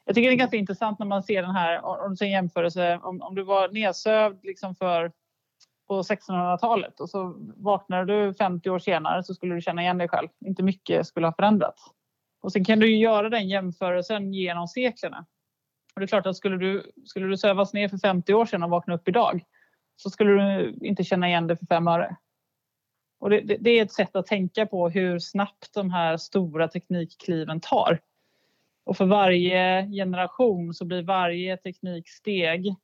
Jag 0.04 0.14
tycker 0.14 0.28
det 0.28 0.34
är 0.34 0.38
ganska 0.38 0.56
intressant 0.56 0.98
när 0.98 1.06
man 1.06 1.22
ser 1.22 1.42
den 1.42 1.54
här, 1.54 1.84
om 1.84 2.10
du 2.10 2.16
ser 2.16 2.24
en 2.24 2.30
jämförelse, 2.30 3.00
om, 3.02 3.22
om 3.22 3.34
du 3.34 3.42
var 3.42 3.68
nedsövd 3.68 4.44
liksom 4.44 4.74
för 4.74 5.12
på 5.90 6.02
1600-talet 6.02 7.00
och 7.00 7.10
så 7.10 7.34
vaknar 7.56 8.04
du 8.04 8.34
50 8.34 8.70
år 8.70 8.78
senare 8.78 9.24
så 9.24 9.34
skulle 9.34 9.54
du 9.54 9.60
känna 9.60 9.82
igen 9.82 9.98
dig 9.98 10.08
själv. 10.08 10.28
Inte 10.46 10.62
mycket 10.62 11.06
skulle 11.06 11.26
ha 11.26 11.34
förändrats. 11.34 11.82
Och 12.40 12.52
sen 12.52 12.64
kan 12.64 12.78
du 12.78 12.90
ju 12.90 12.96
göra 12.96 13.28
den 13.28 13.48
jämförelsen 13.48 14.34
genom 14.34 14.68
seklerna. 14.68 15.26
Och 15.94 16.00
det 16.00 16.04
är 16.04 16.06
klart 16.06 16.26
att 16.26 16.36
skulle 16.36 16.56
du, 16.56 16.92
skulle 17.04 17.26
du 17.26 17.36
sövas 17.36 17.72
ner 17.72 17.88
för 17.88 17.98
50 17.98 18.34
år 18.34 18.46
sedan 18.46 18.62
och 18.62 18.70
vakna 18.70 18.94
upp 18.94 19.08
idag 19.08 19.44
så 19.96 20.10
skulle 20.10 20.30
du 20.30 20.78
inte 20.82 21.04
känna 21.04 21.28
igen 21.28 21.46
dig 21.46 21.56
för 21.56 21.66
fem 21.66 21.88
öre. 21.88 22.16
Och 23.20 23.30
det, 23.30 23.40
det, 23.40 23.56
det, 23.60 23.70
är 23.70 23.82
ett 23.82 23.92
sätt 23.92 24.16
att 24.16 24.26
tänka 24.26 24.66
på 24.66 24.88
hur 24.88 25.18
snabbt 25.18 25.74
de 25.74 25.90
här 25.90 26.16
stora 26.16 26.68
teknikkliven 26.68 27.60
tar. 27.60 28.00
Och 28.84 28.96
för 28.96 29.06
varje 29.06 29.86
generation 29.86 30.74
så 30.74 30.84
blir 30.84 31.02
varje 31.02 31.56
tekniksteg 31.56 32.74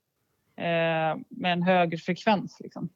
eh, 0.57 1.17
med 1.29 1.53
en 1.53 1.63
högre 1.63 1.99
frekvens. 1.99 2.57
Liksom. 2.61 2.89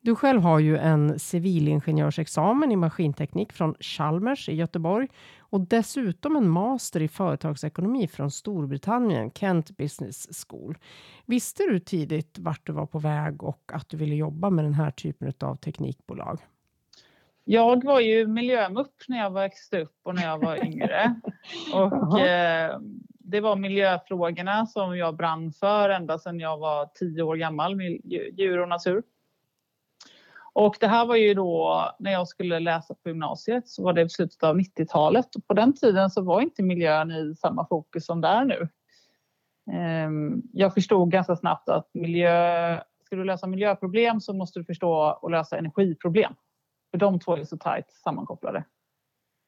Du 0.00 0.14
själv 0.14 0.42
har 0.42 0.58
ju 0.58 0.78
en 0.78 1.18
civilingenjörsexamen 1.18 2.72
i 2.72 2.76
maskinteknik 2.76 3.52
från 3.52 3.74
Chalmers 3.80 4.48
i 4.48 4.54
Göteborg 4.54 5.08
och 5.38 5.60
dessutom 5.60 6.36
en 6.36 6.48
master 6.48 7.02
i 7.02 7.08
företagsekonomi 7.08 8.08
från 8.08 8.30
Storbritannien, 8.30 9.30
Kent 9.30 9.76
Business 9.76 10.46
School. 10.46 10.78
Visste 11.26 11.62
du 11.62 11.80
tidigt 11.80 12.38
vart 12.38 12.66
du 12.66 12.72
var 12.72 12.86
på 12.86 12.98
väg 12.98 13.42
och 13.42 13.70
att 13.72 13.88
du 13.88 13.96
ville 13.96 14.14
jobba 14.14 14.50
med 14.50 14.64
den 14.64 14.74
här 14.74 14.90
typen 14.90 15.32
av 15.40 15.56
teknikbolag? 15.56 16.40
Jag 17.44 17.84
var 17.84 18.00
ju 18.00 18.26
miljömupp 18.26 18.94
när 19.08 19.18
jag 19.18 19.30
växte 19.30 19.80
upp 19.80 19.96
och 20.02 20.14
när 20.14 20.22
jag 20.22 20.38
var 20.38 20.64
yngre. 20.64 21.20
och 21.74 22.20
eh, 22.20 22.78
det 23.30 23.40
var 23.40 23.56
miljöfrågorna 23.56 24.66
som 24.66 24.98
jag 24.98 25.16
brann 25.16 25.52
för 25.52 25.90
ända 25.90 26.18
sedan 26.18 26.40
jag 26.40 26.58
var 26.58 26.86
tio 26.94 27.22
år 27.22 27.36
gammal, 27.36 27.80
djur 28.36 28.58
och 28.58 28.68
natur. 28.68 29.02
Och 30.52 30.76
det 30.80 30.86
här 30.86 31.06
var 31.06 31.16
ju 31.16 31.34
då 31.34 31.82
när 31.98 32.12
jag 32.12 32.28
skulle 32.28 32.60
läsa 32.60 32.94
på 32.94 33.08
gymnasiet 33.08 33.68
så 33.68 33.84
var 33.84 33.92
det 33.92 34.02
i 34.02 34.08
slutet 34.08 34.42
av 34.42 34.56
90-talet 34.58 35.34
och 35.34 35.46
på 35.46 35.54
den 35.54 35.72
tiden 35.72 36.10
så 36.10 36.22
var 36.22 36.40
inte 36.40 36.62
miljön 36.62 37.10
i 37.10 37.34
samma 37.34 37.66
fokus 37.66 38.06
som 38.06 38.20
där 38.20 38.44
nu. 38.44 38.68
Ehm, 39.72 40.42
jag 40.52 40.74
förstod 40.74 41.10
ganska 41.10 41.36
snabbt 41.36 41.68
att 41.68 41.90
miljö, 41.94 42.80
ska 43.04 43.16
du 43.16 43.24
lösa 43.24 43.46
miljöproblem 43.46 44.20
så 44.20 44.32
måste 44.32 44.58
du 44.58 44.64
förstå 44.64 45.18
och 45.22 45.30
lösa 45.30 45.58
energiproblem. 45.58 46.32
För 46.90 46.98
de 46.98 47.20
två 47.20 47.36
är 47.36 47.44
så 47.44 47.56
tajt 47.56 47.90
sammankopplade. 47.90 48.64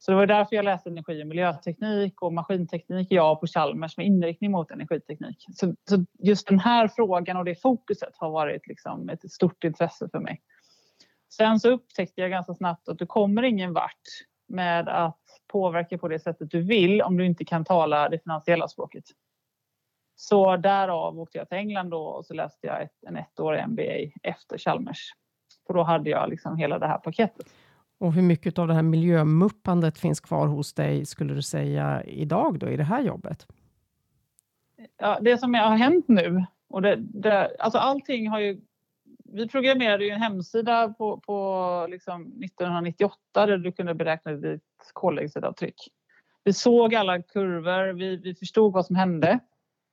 Så 0.03 0.11
det 0.11 0.17
var 0.17 0.27
därför 0.27 0.57
jag 0.57 0.65
läste 0.65 0.91
energi 0.91 1.23
och 1.23 1.27
miljöteknik 1.27 2.23
och 2.23 2.33
maskinteknik, 2.33 3.07
jag 3.11 3.41
på 3.41 3.47
Chalmers 3.47 3.97
med 3.97 4.07
inriktning 4.07 4.51
mot 4.51 4.71
energiteknik. 4.71 5.45
Så, 5.55 5.75
så, 5.89 6.05
just 6.19 6.49
den 6.49 6.59
här 6.59 6.89
frågan 6.89 7.37
och 7.37 7.45
det 7.45 7.63
fokuset 7.63 8.17
har 8.17 8.31
varit 8.31 8.67
liksom 8.67 9.09
ett 9.09 9.33
stort 9.33 9.65
intresse 9.65 10.09
för 10.09 10.19
mig. 10.19 10.43
Sen 11.33 11.61
så 11.61 11.71
upptäckte 11.71 12.21
jag 12.21 12.31
ganska 12.31 12.55
snabbt 12.55 12.89
att 12.89 12.99
du 12.99 13.07
kommer 13.07 13.43
ingen 13.43 13.73
vart 13.73 14.03
med 14.49 14.89
att 14.89 15.21
påverka 15.53 15.99
på 15.99 16.09
det 16.09 16.19
sättet 16.19 16.51
du 16.51 16.63
vill 16.63 17.03
om 17.03 17.17
du 17.17 17.27
inte 17.27 17.45
kan 17.45 17.65
tala 17.65 18.09
det 18.09 18.19
finansiella 18.19 18.69
språket. 18.69 19.05
Så 20.17 20.57
därav 20.57 21.21
åkte 21.21 21.39
jag 21.39 21.49
till 21.49 21.59
England 21.59 21.91
då 21.91 22.03
och 22.03 22.27
så 22.27 22.35
läste 22.35 22.67
jag 22.67 22.83
ett, 22.83 23.05
en 23.07 23.17
ettårig 23.17 23.69
MBA 23.69 24.13
efter 24.23 24.59
Chalmers. 24.59 25.11
För 25.67 25.75
då 25.75 25.83
hade 25.83 26.11
jag 26.11 26.31
liksom 26.31 26.57
hela 26.57 26.79
det 26.79 26.87
här 26.87 26.99
paketet. 26.99 27.47
Och 28.01 28.13
hur 28.13 28.23
mycket 28.23 28.59
av 28.59 28.69
det 28.69 28.75
här 28.75 28.83
miljömuppandet 28.83 29.99
finns 29.99 30.21
kvar 30.21 30.47
hos 30.47 30.75
dig 30.75 31.07
skulle 31.07 31.35
du 31.35 31.43
säga 31.43 32.05
idag 32.05 32.59
då 32.59 32.69
i 32.69 32.77
det 32.77 32.85
här 32.85 33.03
jobbet? 33.03 33.47
Ja, 34.97 35.19
det 35.21 35.39
som 35.39 35.55
har 35.55 35.77
hänt 35.77 36.09
nu 36.09 36.45
och 36.69 36.83
det, 36.83 36.97
det, 36.97 37.57
alltså 37.59 37.79
allting 37.79 38.29
har 38.29 38.41
ju 38.41 38.61
vi 39.33 39.49
programmerade 39.49 40.05
ju 40.05 40.11
en 40.11 40.23
hemsida 40.23 40.89
på, 40.89 41.21
på 41.21 41.87
liksom 41.91 42.23
1998 42.23 43.17
där 43.33 43.59
du 43.59 43.73
kunde 43.73 43.95
beräkna 43.95 44.33
ditt 44.33 44.63
koldioxidavtryck. 44.93 45.89
Vi 46.45 46.53
såg 46.53 46.95
alla 46.95 47.23
kurvor, 47.23 47.93
vi, 47.93 48.17
vi 48.17 48.35
förstod 48.35 48.73
vad 48.73 48.87
som 48.87 48.97
hände. 48.97 49.39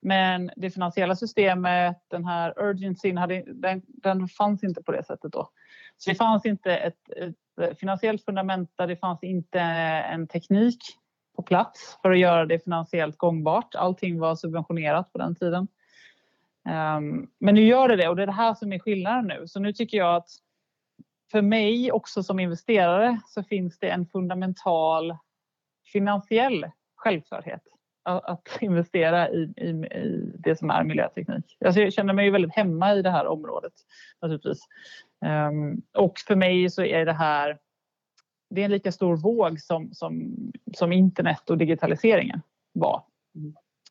Men 0.01 0.51
det 0.55 0.71
finansiella 0.71 1.15
systemet, 1.15 1.97
den 2.07 2.25
här 2.25 2.53
urgencyn, 2.57 3.17
hade, 3.17 3.43
den, 3.47 3.81
den 3.87 4.27
fanns 4.27 4.63
inte 4.63 4.83
på 4.83 4.91
det 4.91 5.03
sättet 5.03 5.31
då. 5.31 5.49
Så 5.97 6.09
det 6.09 6.15
fanns 6.15 6.45
inte 6.45 6.75
ett, 6.75 7.09
ett 7.17 7.35
finansiellt 7.79 8.25
fundament 8.25 8.71
där 8.75 8.87
det 8.87 8.95
fanns 8.95 9.23
inte 9.23 9.59
en 9.59 10.27
teknik 10.27 10.79
på 11.35 11.43
plats 11.43 11.97
för 12.01 12.11
att 12.11 12.19
göra 12.19 12.45
det 12.45 12.63
finansiellt 12.63 13.17
gångbart. 13.17 13.75
Allting 13.75 14.19
var 14.19 14.35
subventionerat 14.35 15.13
på 15.13 15.17
den 15.17 15.35
tiden. 15.35 15.67
Ehm, 16.69 17.27
men 17.39 17.55
nu 17.55 17.61
gör 17.61 17.87
det 17.87 17.95
det 17.95 18.07
och 18.07 18.15
det 18.15 18.23
är 18.23 18.27
det 18.27 18.31
här 18.31 18.53
som 18.53 18.73
är 18.73 18.79
skillnaden 18.79 19.27
nu. 19.27 19.47
Så 19.47 19.59
nu 19.59 19.73
tycker 19.73 19.97
jag 19.97 20.15
att 20.15 20.29
för 21.31 21.41
mig 21.41 21.91
också 21.91 22.23
som 22.23 22.39
investerare 22.39 23.19
så 23.27 23.43
finns 23.43 23.79
det 23.79 23.89
en 23.89 24.05
fundamental 24.05 25.17
finansiell 25.93 26.65
självklarhet 26.95 27.61
att 28.03 28.57
investera 28.61 29.29
i, 29.29 29.53
i, 29.57 29.69
i 29.69 30.33
det 30.39 30.55
som 30.55 30.69
är 30.69 30.83
miljöteknik. 30.83 31.57
Alltså 31.65 31.81
jag 31.81 31.93
känner 31.93 32.13
mig 32.13 32.29
väldigt 32.29 32.55
hemma 32.55 32.93
i 32.93 33.01
det 33.01 33.11
här 33.11 33.27
området 33.27 33.73
naturligtvis. 34.21 34.59
Um, 35.25 35.81
och 35.93 36.19
för 36.27 36.35
mig 36.35 36.69
så 36.69 36.83
är 36.83 37.05
det 37.05 37.13
här 37.13 37.57
det 38.49 38.61
är 38.61 38.65
en 38.65 38.71
lika 38.71 38.91
stor 38.91 39.17
våg 39.17 39.61
som, 39.61 39.93
som, 39.93 40.35
som 40.77 40.91
internet 40.91 41.49
och 41.49 41.57
digitaliseringen 41.57 42.41
var. 42.73 43.03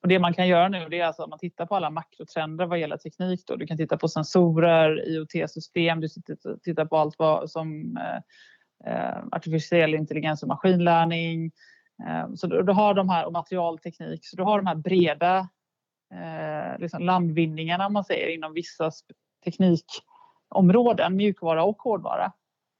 Och 0.02 0.08
det 0.08 0.18
man 0.18 0.34
kan 0.34 0.48
göra 0.48 0.68
nu 0.68 0.88
det 0.88 1.00
är 1.00 1.06
alltså 1.06 1.22
att 1.22 1.28
man 1.28 1.38
tittar 1.38 1.66
på 1.66 1.76
alla 1.76 1.90
makrotrender 1.90 2.66
vad 2.66 2.78
gäller 2.78 2.96
teknik. 2.96 3.46
Då. 3.46 3.56
Du 3.56 3.66
kan 3.66 3.76
titta 3.76 3.96
på 3.96 4.08
sensorer, 4.08 5.08
IoT-system, 5.08 6.00
du 6.00 6.08
tittar 6.64 6.84
på 6.84 6.96
allt 6.96 7.18
vad 7.18 7.50
som 7.50 7.96
eh, 7.96 8.92
eh, 8.92 9.18
artificiell 9.32 9.94
intelligens 9.94 10.42
och 10.42 10.48
maskinlärning. 10.48 11.50
Eh, 12.08 12.34
så 12.34 12.46
du, 12.46 12.62
du, 12.62 12.72
har 12.72 12.94
de 12.94 13.08
här 13.08 13.26
och 13.26 13.32
materialteknik, 13.32 14.20
så 14.22 14.36
du 14.36 14.42
har 14.42 14.58
de 14.58 14.66
här 14.66 14.74
breda 14.74 15.48
eh, 16.14 16.78
liksom 16.78 17.02
landvinningarna 17.02 17.88
man 17.88 18.04
säger 18.04 18.34
inom 18.34 18.52
vissa 18.52 18.90
områden, 20.48 21.16
mjukvara 21.16 21.64
och 21.64 21.82
hårdvara. 21.82 22.32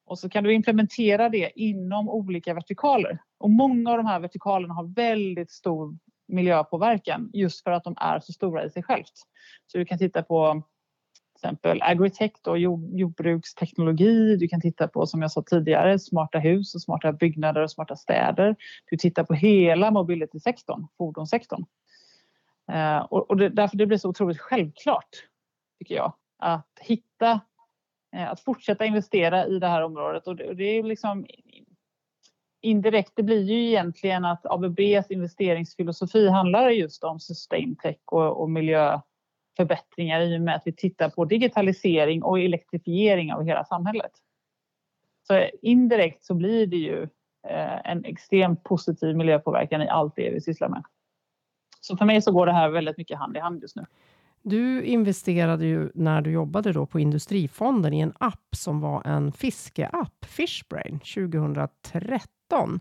Och 0.06 0.18
så 0.18 0.28
kan 0.28 0.44
du 0.44 0.54
implementera 0.54 1.28
det 1.28 1.50
inom 1.60 2.08
olika 2.08 2.54
vertikaler. 2.54 3.18
Och 3.38 3.50
många 3.50 3.90
av 3.90 3.96
de 3.96 4.06
här 4.06 4.20
vertikalerna 4.20 4.74
har 4.74 4.94
väldigt 4.94 5.50
stor 5.50 5.98
miljöpåverkan 6.28 7.30
just 7.32 7.62
för 7.62 7.70
att 7.70 7.84
de 7.84 7.94
är 7.96 8.20
så 8.20 8.32
stora 8.32 8.64
i 8.64 8.70
sig 8.70 8.82
självt. 8.82 9.12
Så 9.66 9.78
du 9.78 9.84
kan 9.84 9.98
titta 9.98 10.22
på 10.22 10.62
till 11.36 11.48
exempel 11.48 11.82
agritech 11.82 12.32
och 12.46 12.58
jordbruksteknologi. 12.58 14.36
Du 14.36 14.48
kan 14.48 14.60
titta 14.60 14.88
på, 14.88 15.06
som 15.06 15.22
jag 15.22 15.32
sa 15.32 15.42
tidigare, 15.42 15.98
smarta 15.98 16.38
hus 16.38 16.74
och 16.74 16.82
smarta 16.82 17.12
byggnader 17.12 17.62
och 17.62 17.70
smarta 17.70 17.96
städer. 17.96 18.56
Du 18.90 18.96
tittar 18.96 19.24
på 19.24 19.34
hela 19.34 19.90
mobility-sektorn, 19.90 20.86
fordonssektorn. 20.98 21.64
Eh, 22.72 22.98
och, 22.98 23.30
och 23.30 23.36
det, 23.36 23.48
därför 23.48 23.76
det 23.76 23.86
blir 23.86 23.98
så 23.98 24.08
otroligt 24.08 24.40
självklart, 24.40 25.08
tycker 25.78 25.94
jag, 25.94 26.12
att 26.38 26.78
hitta, 26.80 27.40
Eh, 28.16 28.30
att 28.30 28.40
fortsätta 28.40 28.84
investera 28.84 29.46
i 29.46 29.58
det 29.58 29.66
här 29.66 29.82
området. 29.82 30.26
Och 30.26 30.36
det, 30.36 30.48
och 30.48 30.56
det 30.56 30.64
är 30.64 30.82
liksom 30.82 31.26
indirekt, 32.60 33.12
det 33.14 33.22
blir 33.22 33.42
ju 33.42 33.66
egentligen 33.66 34.24
att 34.24 34.46
ABBs 34.46 35.10
investeringsfilosofi 35.10 36.28
handlar 36.28 36.70
just 36.70 37.04
om 37.04 37.20
sustain 37.20 37.76
tech 37.76 37.96
och, 38.04 38.40
och 38.40 38.50
miljöförbättringar 38.50 40.20
i 40.20 40.36
och 40.36 40.40
med 40.40 40.54
att 40.56 40.62
vi 40.64 40.72
tittar 40.72 41.08
på 41.08 41.24
digitalisering 41.24 42.22
och 42.22 42.40
elektrifiering 42.40 43.32
av 43.32 43.44
hela 43.44 43.64
samhället. 43.64 44.12
Så 45.26 45.48
indirekt 45.62 46.24
så 46.24 46.34
blir 46.34 46.66
det 46.66 46.76
ju 46.76 47.02
eh, 47.48 47.90
en 47.90 48.04
extremt 48.04 48.64
positiv 48.64 49.16
miljöpåverkan 49.16 49.82
i 49.82 49.88
allt 49.88 50.16
det 50.16 50.30
vi 50.30 50.40
sysslar 50.40 50.68
med. 50.68 50.84
Så 51.80 51.96
för 51.96 52.04
mig 52.04 52.22
så 52.22 52.32
går 52.32 52.46
det 52.46 52.52
här 52.52 52.68
väldigt 52.68 52.96
mycket 52.96 53.18
hand 53.18 53.36
i 53.36 53.40
hand 53.40 53.62
just 53.62 53.76
nu. 53.76 53.86
Du 54.48 54.84
investerade 54.84 55.66
ju 55.66 55.90
när 55.94 56.20
du 56.20 56.30
jobbade 56.30 56.72
då 56.72 56.86
på 56.86 57.00
Industrifonden 57.00 57.92
i 57.92 58.00
en 58.00 58.12
app 58.18 58.48
som 58.56 58.80
var 58.80 59.06
en 59.06 59.32
fiskeapp, 59.32 60.24
Fishbrain, 60.24 60.98
2013. 60.98 62.80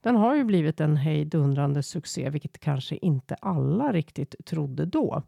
Den 0.00 0.16
har 0.16 0.34
ju 0.34 0.44
blivit 0.44 0.80
en 0.80 0.96
hejdundrande 0.96 1.82
succé, 1.82 2.30
vilket 2.30 2.60
kanske 2.60 2.96
inte 2.96 3.34
alla 3.34 3.92
riktigt 3.92 4.34
trodde 4.46 4.86
då. 4.86 5.22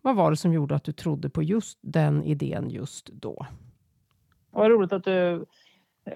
Vad 0.00 0.16
var 0.16 0.30
det 0.30 0.36
som 0.36 0.52
gjorde 0.52 0.74
att 0.74 0.84
du 0.84 0.92
trodde 0.92 1.30
på 1.30 1.42
just 1.42 1.78
den 1.82 2.24
idén 2.24 2.70
just 2.70 3.06
då? 3.06 3.46
Vad 4.50 4.70
roligt 4.70 4.92
att 4.92 5.04
du 5.04 5.46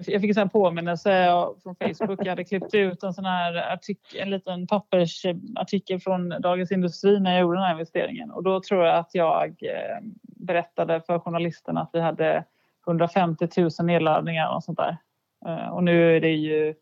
jag 0.07 0.21
fick 0.21 0.37
en 0.37 0.49
påminnelse 0.49 1.27
från 1.63 1.75
Facebook. 1.75 2.19
Jag 2.19 2.29
hade 2.29 2.43
klippt 2.43 2.73
ut 2.73 3.03
en 3.03 3.13
sån 3.13 3.25
här 3.25 3.73
artikel, 3.73 4.21
en 4.21 4.29
liten 4.29 4.67
pappersartikel 4.67 5.99
från 5.99 6.29
Dagens 6.29 6.71
Industri 6.71 7.19
när 7.19 7.31
jag 7.31 7.41
gjorde 7.41 7.57
den 7.57 7.63
här 7.63 7.71
investeringen. 7.71 8.31
Och 8.31 8.43
då 8.43 8.61
tror 8.61 8.85
jag 8.85 8.97
att 8.97 9.15
jag 9.15 9.47
eh, 9.47 9.99
berättade 10.25 11.01
för 11.01 11.19
journalisterna 11.19 11.81
att 11.81 11.89
vi 11.93 11.99
hade 11.99 12.43
150 12.87 13.47
000 13.57 13.69
nedladdningar 13.83 14.55
och 14.55 14.63
sånt 14.63 14.77
där. 14.77 14.97
Eh, 15.45 15.69
och 15.69 15.83
nu 15.83 16.15
är 16.15 16.21
det 16.21 16.31
ju 16.31 16.73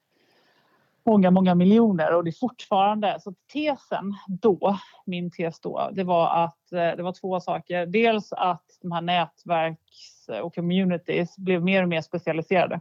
många, 1.06 1.32
många 1.32 1.56
miljoner 1.56 2.16
och 2.16 2.24
det 2.24 2.30
är 2.30 2.40
fortfarande 2.40 3.18
så 3.20 3.34
tesen 3.54 4.14
då, 4.28 4.78
min 5.06 5.32
tes 5.32 5.60
då, 5.60 5.90
det 5.94 6.04
var 6.04 6.44
att 6.44 6.72
eh, 6.72 6.98
det 6.98 7.04
var 7.04 7.14
två 7.14 7.40
saker. 7.40 7.86
Dels 7.86 8.34
att 8.34 8.64
de 8.82 8.92
här 8.92 9.02
nätverks 9.02 10.30
och 10.42 10.56
communities 10.56 11.38
blev 11.38 11.64
mer 11.64 11.84
och 11.84 11.90
mer 11.90 12.02
specialiserade 12.02 12.80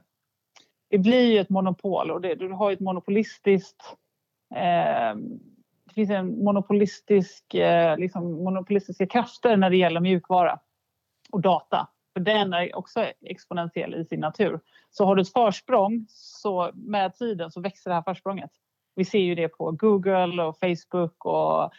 det 0.92 0.99
blir 0.99 1.32
ju 1.32 1.38
ett 1.38 1.50
monopol 1.50 2.11
och 2.11 2.20
det, 2.20 2.34
du 2.34 2.49
har 2.49 2.70
ju 2.70 2.75
ett 2.75 2.80
monopolistiskt 2.80 3.82
eh, 4.54 5.16
det 5.84 5.94
finns 5.94 6.11
en 6.11 6.44
monopolistisk, 6.44 7.54
eh, 7.54 7.99
liksom 7.99 8.44
monopolistiska 8.44 9.06
krafter 9.06 9.56
när 9.56 9.70
det 9.70 9.76
gäller 9.76 10.00
mjukvara 10.00 10.58
och 11.30 11.40
data. 11.40 11.88
För 12.12 12.20
den 12.20 12.52
är 12.52 12.76
också 12.76 13.06
exponentiell 13.26 13.94
i 13.94 14.04
sin 14.04 14.20
natur. 14.20 14.61
Så 14.90 15.04
har 15.04 15.16
du 15.16 15.22
ett 15.22 15.32
försprång 15.32 16.06
så 16.08 16.70
med 16.75 17.14
tiden 17.14 17.50
så 17.50 17.61
växer 17.61 17.90
det 17.90 17.94
här 17.94 18.02
försprånget. 18.02 18.50
Vi 18.94 19.04
ser 19.04 19.18
ju 19.18 19.34
det 19.34 19.49
på 19.49 19.70
Google 19.70 20.42
och 20.42 20.58
Facebook 20.58 21.25
och 21.25 21.72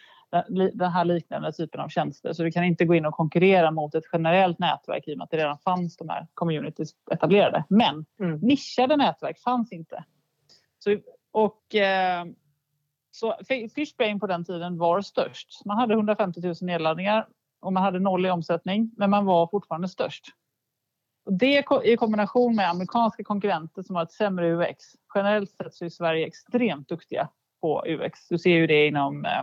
den 0.72 0.90
här 0.90 1.04
liknande 1.04 1.52
typen 1.52 1.80
av 1.80 1.88
tjänster. 1.88 2.32
Så 2.32 2.42
du 2.42 2.50
kan 2.50 2.64
inte 2.64 2.84
gå 2.84 2.94
in 2.94 3.06
och 3.06 3.14
konkurrera 3.14 3.70
mot 3.70 3.94
ett 3.94 4.04
generellt 4.12 4.58
nätverk 4.58 5.08
i 5.08 5.14
och 5.14 5.18
med 5.18 5.24
att 5.24 5.30
det 5.30 5.36
redan 5.36 5.58
fanns 5.58 5.96
de 5.96 6.08
här 6.08 6.26
communities 6.34 6.90
etablerade. 7.10 7.64
Men 7.68 8.06
mm. 8.20 8.38
nischade 8.38 8.96
nätverk 8.96 9.38
fanns 9.38 9.72
inte. 9.72 10.04
Så, 10.78 10.96
och, 11.32 11.74
eh, 11.74 12.24
så 13.10 13.34
Fishbrain 13.74 14.20
på 14.20 14.26
den 14.26 14.44
tiden 14.44 14.78
var 14.78 15.00
störst. 15.00 15.64
Man 15.64 15.78
hade 15.78 15.94
150 15.94 16.40
000 16.40 16.54
nedladdningar 16.60 17.28
och 17.60 17.72
man 17.72 17.82
hade 17.82 17.98
noll 17.98 18.26
i 18.26 18.30
omsättning, 18.30 18.90
men 18.96 19.10
man 19.10 19.24
var 19.24 19.46
fortfarande 19.46 19.88
störst. 19.88 20.26
Och 21.24 21.32
det 21.32 21.64
i 21.84 21.96
kombination 21.96 22.56
med 22.56 22.70
amerikanska 22.70 23.24
konkurrenter 23.24 23.82
som 23.82 23.96
har 23.96 24.02
ett 24.02 24.12
sämre 24.12 24.54
UX. 24.54 24.84
Generellt 25.14 25.50
sett 25.50 25.74
så 25.74 25.84
är 25.84 25.88
Sverige 25.88 26.26
extremt 26.26 26.88
duktiga 26.88 27.28
på 27.60 27.84
UX. 27.86 28.28
Du 28.28 28.38
ser 28.38 28.50
ju 28.50 28.66
det 28.66 28.86
inom 28.86 29.24
eh, 29.24 29.42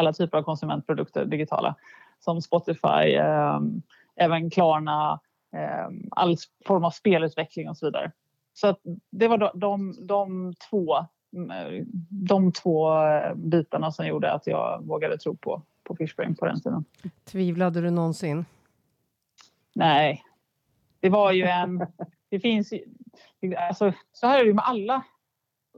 alla 0.00 0.12
typer 0.12 0.38
av 0.38 0.42
konsumentprodukter 0.42 1.24
digitala 1.24 1.74
som 2.20 2.42
Spotify, 2.42 3.14
eh, 3.14 3.60
även 4.16 4.50
Klarna, 4.50 5.20
eh, 5.52 5.88
all 6.10 6.36
form 6.66 6.84
av 6.84 6.90
spelutveckling 6.90 7.68
och 7.68 7.76
så 7.76 7.86
vidare. 7.86 8.12
Så 8.52 8.76
det 9.10 9.28
var 9.28 9.38
de, 9.38 9.50
de, 9.54 9.94
de, 10.06 10.54
två, 10.70 10.96
mm, 11.36 11.84
de 12.10 12.52
två 12.52 12.90
bitarna 13.34 13.92
som 13.92 14.06
gjorde 14.06 14.32
att 14.32 14.46
jag 14.46 14.86
vågade 14.86 15.18
tro 15.18 15.36
på, 15.36 15.62
på 15.84 15.96
Fishbrain 15.96 16.34
på 16.34 16.46
den 16.46 16.60
tiden. 16.60 16.84
Tvivlade 17.24 17.80
du 17.80 17.90
någonsin? 17.90 18.44
Nej, 19.74 20.24
det 21.00 21.08
var 21.08 21.32
ju 21.32 21.44
en... 21.44 21.86
Det 22.28 22.40
finns 22.40 22.72
alltså, 23.56 23.92
så 24.12 24.26
här 24.26 24.40
är 24.40 24.44
det 24.44 24.54
med 24.54 24.64
alla 24.64 25.04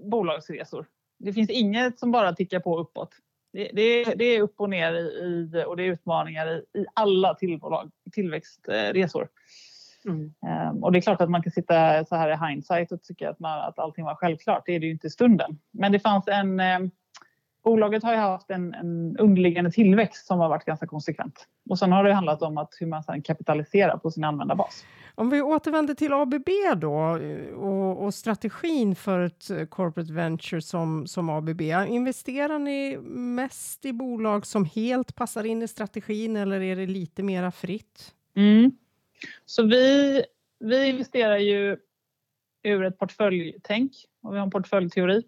bolagsresor. 0.01 0.87
Det 1.19 1.33
finns 1.33 1.51
inget 1.51 1.99
som 1.99 2.13
bara 2.13 2.33
tickar 2.33 2.61
på 2.61 2.79
uppåt. 2.79 3.11
Det, 3.53 3.71
det, 3.73 4.05
det, 4.15 4.25
är 4.25 4.43
upp 4.43 4.61
och 4.61 4.71
ner 4.71 4.93
i, 4.93 5.65
och 5.67 5.77
det 5.77 5.83
är 5.83 5.93
utmaningar 5.93 6.47
i, 6.47 6.79
i 6.79 6.87
alla 6.95 7.35
tillbolag, 7.35 7.91
tillväxtresor. 8.13 9.29
Mm. 10.05 10.33
Um, 10.71 10.85
och 10.85 10.93
det 10.93 10.99
är 10.99 11.01
klart 11.01 11.21
att 11.21 11.31
man 11.31 11.43
kan 11.43 11.53
sitta 11.53 12.05
så 12.05 12.17
här 12.17 12.31
i 12.31 12.49
hindsight 12.49 12.93
och 12.93 13.03
tycka 13.03 13.31
att, 13.31 13.39
man, 13.39 13.59
att 13.59 13.79
allting 13.79 14.05
var 14.05 14.15
självklart. 14.15 14.63
Det 14.67 14.75
är 14.75 14.81
det 14.81 14.87
ju 14.87 14.93
inte 14.93 15.07
i 15.07 15.11
stunden. 15.11 15.59
Men 15.71 15.93
det 15.93 16.01
fanns 16.01 16.29
en... 16.29 16.61
Um, 16.61 16.91
bolaget 17.65 18.03
har 18.03 18.13
ju 18.13 18.19
haft 18.19 18.51
en, 18.51 18.75
en 18.75 19.17
underliggande 19.17 19.71
tillväxt 19.71 20.27
som 20.27 20.41
har 20.41 20.49
varit 20.49 20.65
ganska 20.65 20.87
konsekvent. 20.87 21.47
Och 21.71 21.79
sen 21.79 21.93
har 21.93 22.05
det 22.05 22.15
handlat 22.15 22.43
om 22.43 22.59
att 22.59 22.75
hur 22.81 22.87
man 22.87 23.03
sedan 23.03 23.23
kapitaliserar 23.23 23.97
på 23.97 24.11
sin 24.11 24.25
användarbas. 24.25 24.85
Om 25.15 25.31
vi 25.31 25.43
återvänder 25.43 25.95
till 25.95 26.13
ABB 26.13 26.49
då 26.77 27.17
eh, 27.17 27.55
och, 27.55 28.05
och, 28.05 28.15
strategin 28.15 28.97
för 28.97 29.21
ett 29.21 29.51
eh, 29.51 29.65
corporate 29.65 30.13
venture 30.13 30.63
som, 30.63 31.07
som 31.07 31.31
ABB. 31.31 31.61
Investerar 31.89 32.59
ni 32.59 32.99
mest 33.11 33.85
i 33.85 33.93
bolag 33.93 34.47
som 34.47 34.65
helt 34.65 35.15
passar 35.15 35.45
in 35.45 35.63
i 35.63 35.69
strategin 35.69 36.37
eller 36.37 36.61
är 36.61 36.77
det 36.77 36.87
lite 36.87 37.23
mera 37.23 37.53
fritt? 37.53 38.15
Mm. 38.37 38.71
Så 39.47 39.67
vi, 39.67 40.23
vi 40.61 40.87
investerar 40.87 41.39
ju 41.39 41.77
ur 42.63 42.85
ett 42.85 42.99
portföljtänk 42.99 43.93
och 44.23 44.33
vi 44.35 44.39
har 44.39 44.45
en 44.45 44.51
portföljteori. 44.51 45.23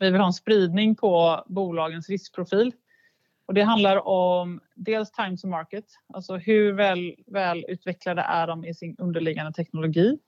Vi 0.00 0.10
vill 0.10 0.20
ha 0.20 0.26
en 0.26 0.32
spridning 0.32 0.96
på 0.96 1.44
bolagens 1.48 2.08
riskprofil 2.08 2.72
och 3.48 3.54
det 3.54 3.62
handlar 3.62 4.08
om 4.08 4.60
dels 4.74 5.10
time 5.10 5.36
to 5.36 5.46
market, 5.46 5.84
alltså 6.14 6.36
hur 6.36 6.72
väl, 6.72 7.14
väl 7.26 7.64
utvecklade 7.68 8.22
är 8.22 8.46
de 8.46 8.64
i 8.64 8.74
sin 8.74 8.96
underliggande 8.98 9.52
teknologi. 9.52 10.18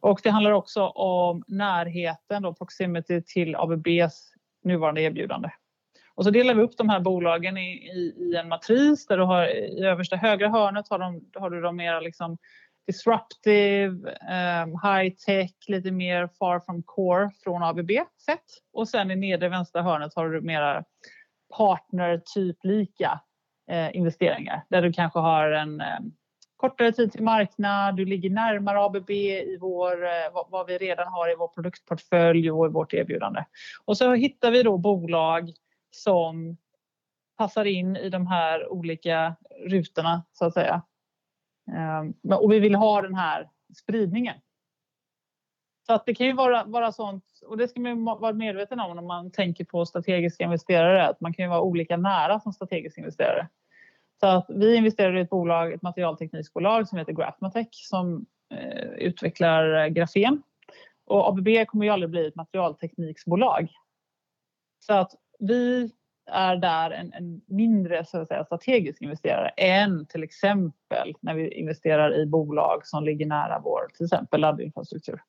Och 0.00 0.20
det 0.22 0.30
handlar 0.30 0.52
också 0.52 0.86
om 0.86 1.44
närheten, 1.46 2.42
då, 2.42 2.54
proximity 2.54 3.22
till 3.22 3.56
ABBs 3.56 4.32
nuvarande 4.64 5.00
erbjudande. 5.02 5.50
Och 6.14 6.24
så 6.24 6.30
delar 6.30 6.54
vi 6.54 6.62
upp 6.62 6.76
de 6.76 6.88
här 6.88 7.00
bolagen 7.00 7.56
i, 7.56 7.70
i, 7.70 8.14
i 8.18 8.36
en 8.36 8.48
matris 8.48 9.06
där 9.06 9.18
du 9.18 9.24
har 9.24 9.46
i 9.46 9.84
översta 9.84 10.16
högra 10.16 10.48
hörnet 10.48 10.88
har, 10.88 10.98
de, 10.98 11.30
har 11.34 11.50
du 11.50 11.60
de 11.60 11.76
mer 11.76 12.00
liksom 12.00 12.38
disruptive, 12.86 14.10
um, 14.64 14.78
high 14.82 15.14
tech, 15.26 15.54
lite 15.68 15.90
mer 15.90 16.28
far 16.38 16.60
from 16.60 16.82
core 16.82 17.30
från 17.44 17.62
ABB 17.62 17.90
sett. 18.26 18.44
Och 18.72 18.88
sen 18.88 19.10
i 19.10 19.16
nedre 19.16 19.48
vänstra 19.48 19.82
hörnet 19.82 20.14
har 20.14 20.28
du 20.28 20.40
mera 20.40 20.84
partnertyplika 21.56 23.20
eh, 23.70 23.96
investeringar 23.96 24.64
där 24.68 24.82
du 24.82 24.92
kanske 24.92 25.18
har 25.18 25.50
en 25.50 25.80
eh, 25.80 25.98
kortare 26.62 26.92
tid 26.92 27.12
till 27.12 27.22
marknad, 27.22 27.96
du 27.96 28.04
ligger 28.04 28.30
närmare 28.30 28.80
ABB 28.80 29.10
i 29.10 29.58
vår, 29.60 30.04
eh, 30.04 30.32
vad, 30.32 30.46
vad, 30.50 30.66
vi 30.66 30.78
redan 30.78 31.06
har 31.12 31.32
i 31.32 31.36
vår 31.38 31.48
produktportfölj 31.48 32.50
och 32.50 32.66
i 32.66 32.68
vårt 32.68 32.94
erbjudande. 32.94 33.44
Och 33.84 33.96
så 33.96 34.14
hittar 34.14 34.50
vi 34.50 34.62
då 34.62 34.78
bolag 34.78 35.52
som 35.90 36.56
passar 37.38 37.64
in 37.64 37.96
i 37.96 38.08
de 38.08 38.26
här 38.26 38.72
olika 38.72 39.36
rutorna 39.66 40.24
så 40.32 40.44
att 40.44 40.54
säga. 40.54 40.82
Eh, 41.72 42.34
och 42.36 42.52
vi 42.52 42.58
vill 42.58 42.74
ha 42.74 43.02
den 43.02 43.14
här 43.14 43.48
spridningen. 43.76 44.34
Så 45.86 45.92
att 45.92 46.06
det 46.06 46.14
kan 46.14 46.26
ju 46.26 46.32
vara, 46.32 46.64
vara 46.64 46.92
sånt, 46.92 47.24
och 47.46 47.56
det 47.56 47.68
ska 47.68 47.80
man 47.80 48.04
vara 48.04 48.32
medveten 48.32 48.80
om 48.80 48.96
när 48.96 49.02
man 49.02 49.30
tänker 49.30 49.64
på 49.64 49.86
strategiska 49.86 50.44
investerare, 50.44 51.08
att 51.08 51.20
man 51.20 51.34
kan 51.34 51.44
ju 51.44 51.48
vara 51.48 51.60
olika 51.60 51.96
nära 51.96 52.40
som 52.40 52.52
strategisk 52.52 52.98
investerare. 52.98 53.48
Så 54.20 54.26
att 54.26 54.46
vi 54.48 54.76
investerar 54.76 55.16
i 55.16 55.20
ett 55.20 55.30
bolag, 55.30 55.72
ett 55.72 55.82
materialteknikbolag 55.82 56.88
som 56.88 56.98
heter 56.98 57.12
Graphmatech 57.12 57.68
som 57.70 58.26
eh, 58.54 58.88
utvecklar 58.88 59.84
eh, 59.84 59.86
grafen. 59.86 60.42
Och 61.04 61.28
ABB 61.28 61.48
kommer 61.66 61.84
ju 61.84 61.90
aldrig 61.90 62.10
bli 62.10 62.26
ett 62.26 62.34
materialtekniksbolag. 62.34 63.68
Så 64.80 64.92
att 64.92 65.12
vi 65.38 65.90
är 66.30 66.56
där 66.56 66.90
en, 66.90 67.12
en 67.12 67.40
mindre 67.46 68.04
så 68.04 68.18
att 68.18 68.28
säga, 68.28 68.44
strategisk 68.44 69.02
investerare 69.02 69.48
än 69.48 70.06
till 70.06 70.22
exempel 70.22 71.14
när 71.20 71.34
vi 71.34 71.52
investerar 71.52 72.14
i 72.14 72.26
bolag 72.26 72.86
som 72.86 73.04
ligger 73.04 73.26
nära 73.26 73.60
vår 73.64 73.88
till 73.96 74.04
exempel 74.04 74.40
laddinfrastruktur. 74.40 75.20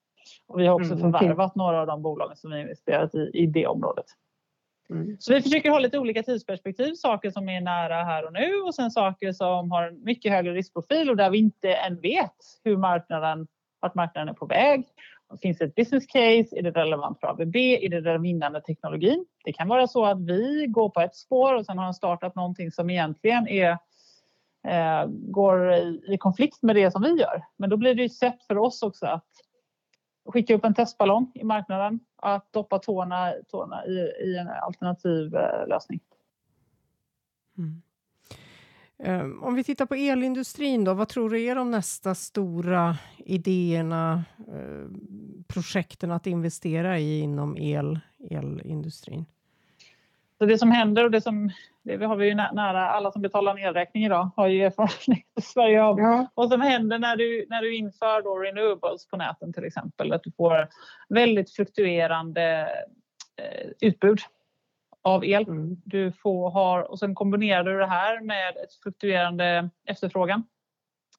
Och 0.47 0.59
vi 0.59 0.67
har 0.67 0.75
också 0.75 0.93
mm, 0.93 0.99
förvärvat 0.99 1.51
okay. 1.51 1.63
några 1.63 1.81
av 1.81 1.87
de 1.87 2.01
bolagen 2.01 2.37
som 2.37 2.51
vi 2.51 2.61
investerat 2.61 3.15
i, 3.15 3.31
i 3.33 3.45
det 3.45 3.67
området. 3.67 4.05
Mm. 4.89 5.17
Så 5.19 5.33
vi 5.33 5.41
försöker 5.41 5.69
ha 5.69 5.79
lite 5.79 5.99
olika 5.99 6.23
tidsperspektiv, 6.23 6.93
saker 6.93 7.31
som 7.31 7.49
är 7.49 7.61
nära 7.61 8.03
här 8.03 8.25
och 8.25 8.33
nu 8.33 8.55
och 8.55 8.75
sen 8.75 8.91
saker 8.91 9.31
som 9.31 9.71
har 9.71 9.83
en 9.83 10.03
mycket 10.03 10.31
högre 10.31 10.53
riskprofil 10.53 11.09
och 11.09 11.17
där 11.17 11.29
vi 11.29 11.37
inte 11.37 11.73
än 11.73 12.01
vet 12.01 12.35
hur 12.63 12.77
marknaden, 12.77 13.47
vart 13.79 13.95
marknaden 13.95 14.29
är 14.29 14.33
på 14.33 14.45
väg. 14.45 14.85
Finns 15.41 15.57
det 15.57 15.65
ett 15.65 15.75
business 15.75 16.05
case? 16.05 16.47
Är 16.51 16.61
det 16.61 16.71
relevant 16.71 17.19
för 17.19 17.27
ABB? 17.27 17.55
Är 17.55 17.89
det 17.89 18.01
den 18.01 18.21
vinnande 18.21 18.61
teknologin? 18.61 19.25
Det 19.45 19.53
kan 19.53 19.67
vara 19.67 19.87
så 19.87 20.05
att 20.05 20.21
vi 20.21 20.65
går 20.69 20.89
på 20.89 21.01
ett 21.01 21.15
spår 21.15 21.53
och 21.53 21.65
sen 21.65 21.77
har 21.77 21.93
startat 21.93 22.35
någonting 22.35 22.71
som 22.71 22.89
egentligen 22.89 23.47
är 23.47 23.77
eh, 24.67 25.05
går 25.07 25.73
i, 25.73 26.17
konflikt 26.19 26.63
med 26.63 26.75
det 26.75 26.91
som 26.91 27.01
vi 27.01 27.09
gör. 27.09 27.43
Men 27.57 27.69
då 27.69 27.77
blir 27.77 27.95
det 27.95 28.01
ju 28.01 28.09
sätt 28.09 28.43
för 28.47 28.57
oss 28.57 28.83
också 28.83 29.05
att 29.05 29.27
skicka 30.25 30.55
upp 30.55 30.65
en 30.65 30.73
testballong 30.73 31.31
i 31.35 31.43
marknaden 31.43 31.99
att 32.15 32.53
doppa 32.53 32.79
tårna, 32.79 33.33
tårna 33.47 33.85
i, 33.85 33.91
i 34.25 34.37
en 34.37 34.47
alternativ 34.47 35.35
eh, 35.35 35.67
lösning. 35.67 35.99
Mm. 37.57 37.81
Ehm, 38.99 39.43
om 39.43 39.55
vi 39.55 39.63
tittar 39.63 39.85
på 39.85 39.95
elindustrin 39.95 40.83
då, 40.83 40.93
vad 40.93 41.09
tror 41.09 41.29
du 41.29 41.43
är 41.43 41.55
de 41.55 41.71
nästa 41.71 42.15
stora 42.15 42.97
idéerna, 43.17 44.23
eh, 44.47 44.87
projekten 45.47 46.11
att 46.11 46.27
investera 46.27 46.99
i 46.99 47.19
inom 47.19 47.57
el, 47.57 47.99
elindustrin? 48.29 49.25
Så 50.43 50.47
det 50.47 50.57
som 50.57 50.71
händer 50.71 51.03
och 51.03 51.11
det 51.11 51.21
som 51.21 51.51
det 51.83 52.05
har 52.05 52.15
vi 52.15 52.27
ju 52.27 52.35
nära 52.35 52.89
alla 52.89 53.11
som 53.11 53.21
betalar 53.21 53.51
en 53.51 53.63
elräkning 53.63 54.05
idag 54.05 54.29
har 54.35 54.47
ju 54.47 54.63
erfarenhet 54.65 55.25
i 55.39 55.41
Sverige 55.41 55.83
av 55.83 55.99
ja. 55.99 56.27
vad 56.35 56.49
som 56.49 56.61
händer 56.61 56.99
när 56.99 57.15
du, 57.15 57.45
när 57.49 57.61
du 57.61 57.75
inför 57.75 58.21
då 58.21 58.37
renewables 58.37 59.07
på 59.07 59.17
näten 59.17 59.53
till 59.53 59.65
exempel. 59.65 60.13
Att 60.13 60.23
du 60.23 60.31
får 60.31 60.67
väldigt 61.09 61.51
fluktuerande 61.51 62.69
eh, 63.41 63.69
utbud 63.81 64.19
av 65.01 65.25
el. 65.25 65.43
Mm. 65.43 65.77
Du 65.85 66.11
får 66.11 66.49
ha, 66.49 66.83
och 66.83 66.99
sen 66.99 67.15
kombinerar 67.15 67.63
du 67.63 67.77
det 67.77 67.87
här 67.87 68.21
med 68.21 68.49
ett 68.49 68.73
fluktuerande 68.83 69.69
efterfrågan 69.85 70.43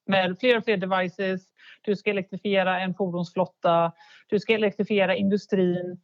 med 0.06 0.36
fler 0.40 0.58
och 0.58 0.64
fler 0.64 0.76
devices. 0.76 1.42
Du 1.82 1.96
ska 1.96 2.10
elektrifiera 2.10 2.80
en 2.80 2.94
fordonsflotta. 2.94 3.92
Du 4.28 4.40
ska 4.40 4.54
elektrifiera 4.54 5.16
industrin. 5.16 6.00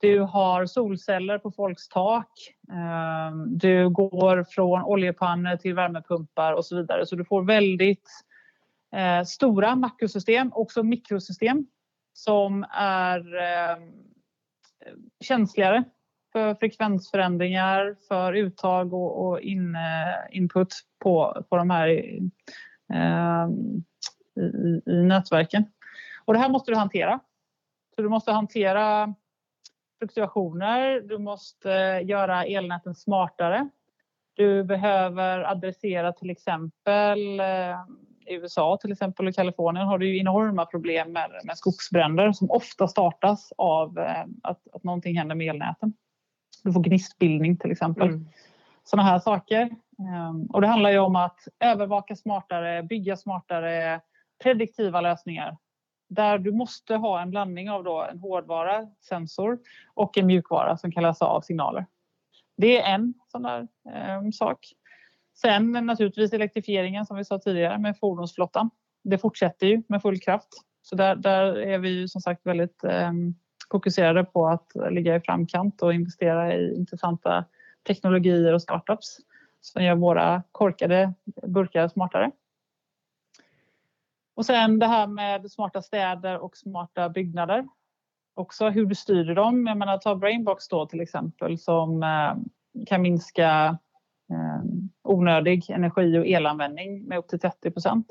Du 0.00 0.20
har 0.20 0.66
solceller 0.66 1.38
på 1.38 1.50
folks 1.50 1.88
tak. 1.88 2.28
Ehm, 2.72 3.58
du 3.58 3.88
går 3.88 4.44
från 4.44 4.82
oljepannor 4.82 5.56
till 5.56 5.74
värmepumpar 5.74 6.52
och 6.52 6.64
så 6.64 6.76
vidare. 6.76 7.06
Så 7.06 7.16
du 7.16 7.24
får 7.24 7.42
väldigt 7.42 8.08
eh, 8.92 9.24
stora 9.24 9.76
makrosystem, 9.76 10.50
också 10.54 10.82
mikrosystem 10.82 11.66
som 12.12 12.66
är 12.72 13.36
ehm, 13.36 13.92
känsligare 15.20 15.84
för 16.32 16.54
frekvensförändringar, 16.54 17.96
för 18.08 18.32
uttag 18.32 18.94
och, 18.94 19.40
in, 19.40 19.74
eh, 19.74 20.36
input 20.36 20.74
på, 20.98 21.44
på 21.48 21.56
de 21.56 21.70
här 21.70 21.88
ehm, 22.92 23.84
i, 24.36 24.90
i 24.90 25.02
nätverken. 25.02 25.64
Och 26.24 26.32
det 26.32 26.40
här 26.40 26.48
måste 26.48 26.70
du 26.70 26.76
hantera. 26.76 27.20
Så 27.94 28.02
du 28.02 28.08
måste 28.08 28.32
hantera 28.32 29.14
fluktuationer, 30.00 31.00
du 31.00 31.18
måste 31.18 31.68
göra 32.04 32.44
elnäten 32.44 32.94
smartare. 32.94 33.68
Du 34.34 34.64
behöver 34.64 35.50
adressera 35.50 36.12
till 36.12 36.30
exempel 36.30 37.40
eh, 37.40 37.76
i 38.26 38.34
USA 38.34 38.78
till 38.80 38.92
exempel 38.92 39.28
och 39.28 39.34
Kalifornien 39.34 39.86
har 39.86 39.98
du 39.98 40.18
enorma 40.18 40.66
problem 40.66 41.12
med, 41.12 41.30
med 41.44 41.58
skogsbränder 41.58 42.32
som 42.32 42.50
ofta 42.50 42.88
startas 42.88 43.52
av 43.56 43.98
eh, 43.98 44.24
att, 44.42 44.60
att 44.72 44.84
någonting 44.84 45.18
händer 45.18 45.34
med 45.34 45.48
elnäten. 45.48 45.92
Du 46.64 46.72
får 46.72 46.80
gnistbildning 46.80 47.56
till 47.56 47.70
exempel. 47.70 48.08
Mm. 48.08 48.28
Sådana 48.84 49.08
här 49.08 49.18
saker. 49.18 49.70
Ehm, 49.98 50.46
och 50.46 50.60
det 50.60 50.66
handlar 50.66 50.90
ju 50.90 50.98
om 50.98 51.16
att 51.16 51.38
övervaka 51.60 52.16
smartare, 52.16 52.82
bygga 52.82 53.16
smartare, 53.16 54.00
prediktiva 54.42 55.00
lösningar. 55.00 55.56
Där 56.10 56.38
du 56.38 56.52
måste 56.52 56.94
ha 56.94 57.22
en 57.22 57.30
blandning 57.30 57.70
av 57.70 57.84
då 57.84 58.02
en 58.02 58.18
hårdvara, 58.18 58.86
sensor, 59.08 59.58
och 59.94 60.18
en 60.18 60.26
mjukvara 60.26 60.76
som 60.76 60.92
kan 60.92 61.02
läsa 61.02 61.24
av 61.24 61.40
signaler. 61.40 61.86
Det 62.56 62.80
är 62.80 62.94
en 62.94 63.14
sån 63.28 63.42
där 63.42 63.68
eh, 63.94 64.30
sak. 64.32 64.66
Sen 65.34 65.72
naturligtvis 65.72 66.32
elektrifieringen 66.32 67.06
som 67.06 67.16
vi 67.16 67.24
sa 67.24 67.38
tidigare 67.38 67.78
med 67.78 67.98
fordonsflottan. 67.98 68.70
Det 69.04 69.18
fortsätter 69.18 69.66
ju 69.66 69.82
med 69.88 70.02
full 70.02 70.20
kraft. 70.20 70.48
Så 70.82 70.96
där, 70.96 71.16
där 71.16 71.58
är 71.58 71.78
vi 71.78 72.08
som 72.08 72.20
sagt 72.20 72.46
väldigt 72.46 72.84
eh, 72.84 73.12
fokuserade 73.70 74.24
på 74.24 74.48
att 74.48 74.72
ligga 74.90 75.16
i 75.16 75.20
framkant 75.20 75.82
och 75.82 75.94
investera 75.94 76.54
i 76.54 76.74
intressanta 76.74 77.44
teknologier 77.86 78.52
och 78.54 78.62
startups 78.62 79.16
som 79.60 79.84
gör 79.84 79.94
våra 79.94 80.42
korkade 80.52 81.14
burkar 81.42 81.88
smartare. 81.88 82.30
Och 84.40 84.46
sen 84.46 84.78
det 84.78 84.86
här 84.86 85.06
med 85.06 85.50
smarta 85.50 85.82
städer 85.82 86.38
och 86.38 86.56
smarta 86.56 87.08
byggnader. 87.08 87.68
Också 88.34 88.68
hur 88.68 88.86
du 88.86 88.94
styr 88.94 89.34
dem. 89.34 89.66
Jag 89.66 89.76
menar, 89.76 89.98
ta 89.98 90.14
Brainbox 90.14 90.68
då 90.68 90.86
till 90.86 91.00
exempel 91.00 91.58
som 91.58 92.02
eh, 92.02 92.34
kan 92.86 93.02
minska 93.02 93.78
eh, 94.30 94.62
onödig 95.02 95.70
energi 95.70 96.18
och 96.18 96.26
elanvändning 96.26 97.04
med 97.04 97.18
upp 97.18 97.28
till 97.28 97.40
30 97.40 97.70
procent. 97.70 98.06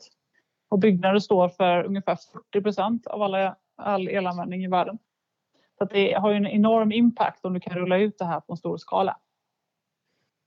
Och 0.69 0.79
byggnader 0.79 1.19
står 1.19 1.49
för 1.49 1.83
ungefär 1.83 2.17
40 2.51 2.61
procent 2.61 3.07
av 3.07 3.21
alla, 3.21 3.55
all 3.75 4.07
elanvändning 4.07 4.63
i 4.63 4.67
världen. 4.67 4.99
Så 5.77 5.85
det 5.85 6.13
har 6.13 6.31
en 6.31 6.47
enorm 6.47 6.91
impact 6.91 7.45
om 7.45 7.53
du 7.53 7.59
kan 7.59 7.73
rulla 7.73 7.97
ut 7.97 8.17
det 8.17 8.25
här 8.25 8.39
på 8.39 8.53
en 8.53 8.57
stor 8.57 8.77
skala. 8.77 9.17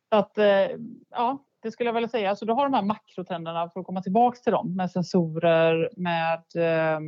Så 0.08 0.16
att, 0.16 0.38
eh, 0.38 0.68
ja, 1.10 1.38
det 1.62 1.70
skulle 1.70 1.88
jag 1.88 1.94
vilja 1.94 2.08
säga. 2.08 2.26
Så 2.26 2.30
alltså, 2.30 2.44
du 2.44 2.52
har 2.52 2.64
de 2.64 2.74
här 2.74 2.82
makrotrenderna 2.82 3.70
för 3.70 3.80
att 3.80 3.86
komma 3.86 4.02
tillbaka 4.02 4.38
till 4.38 4.52
dem 4.52 4.76
med 4.76 4.90
sensorer, 4.90 5.90
med 5.96 6.42
eh, 6.54 7.00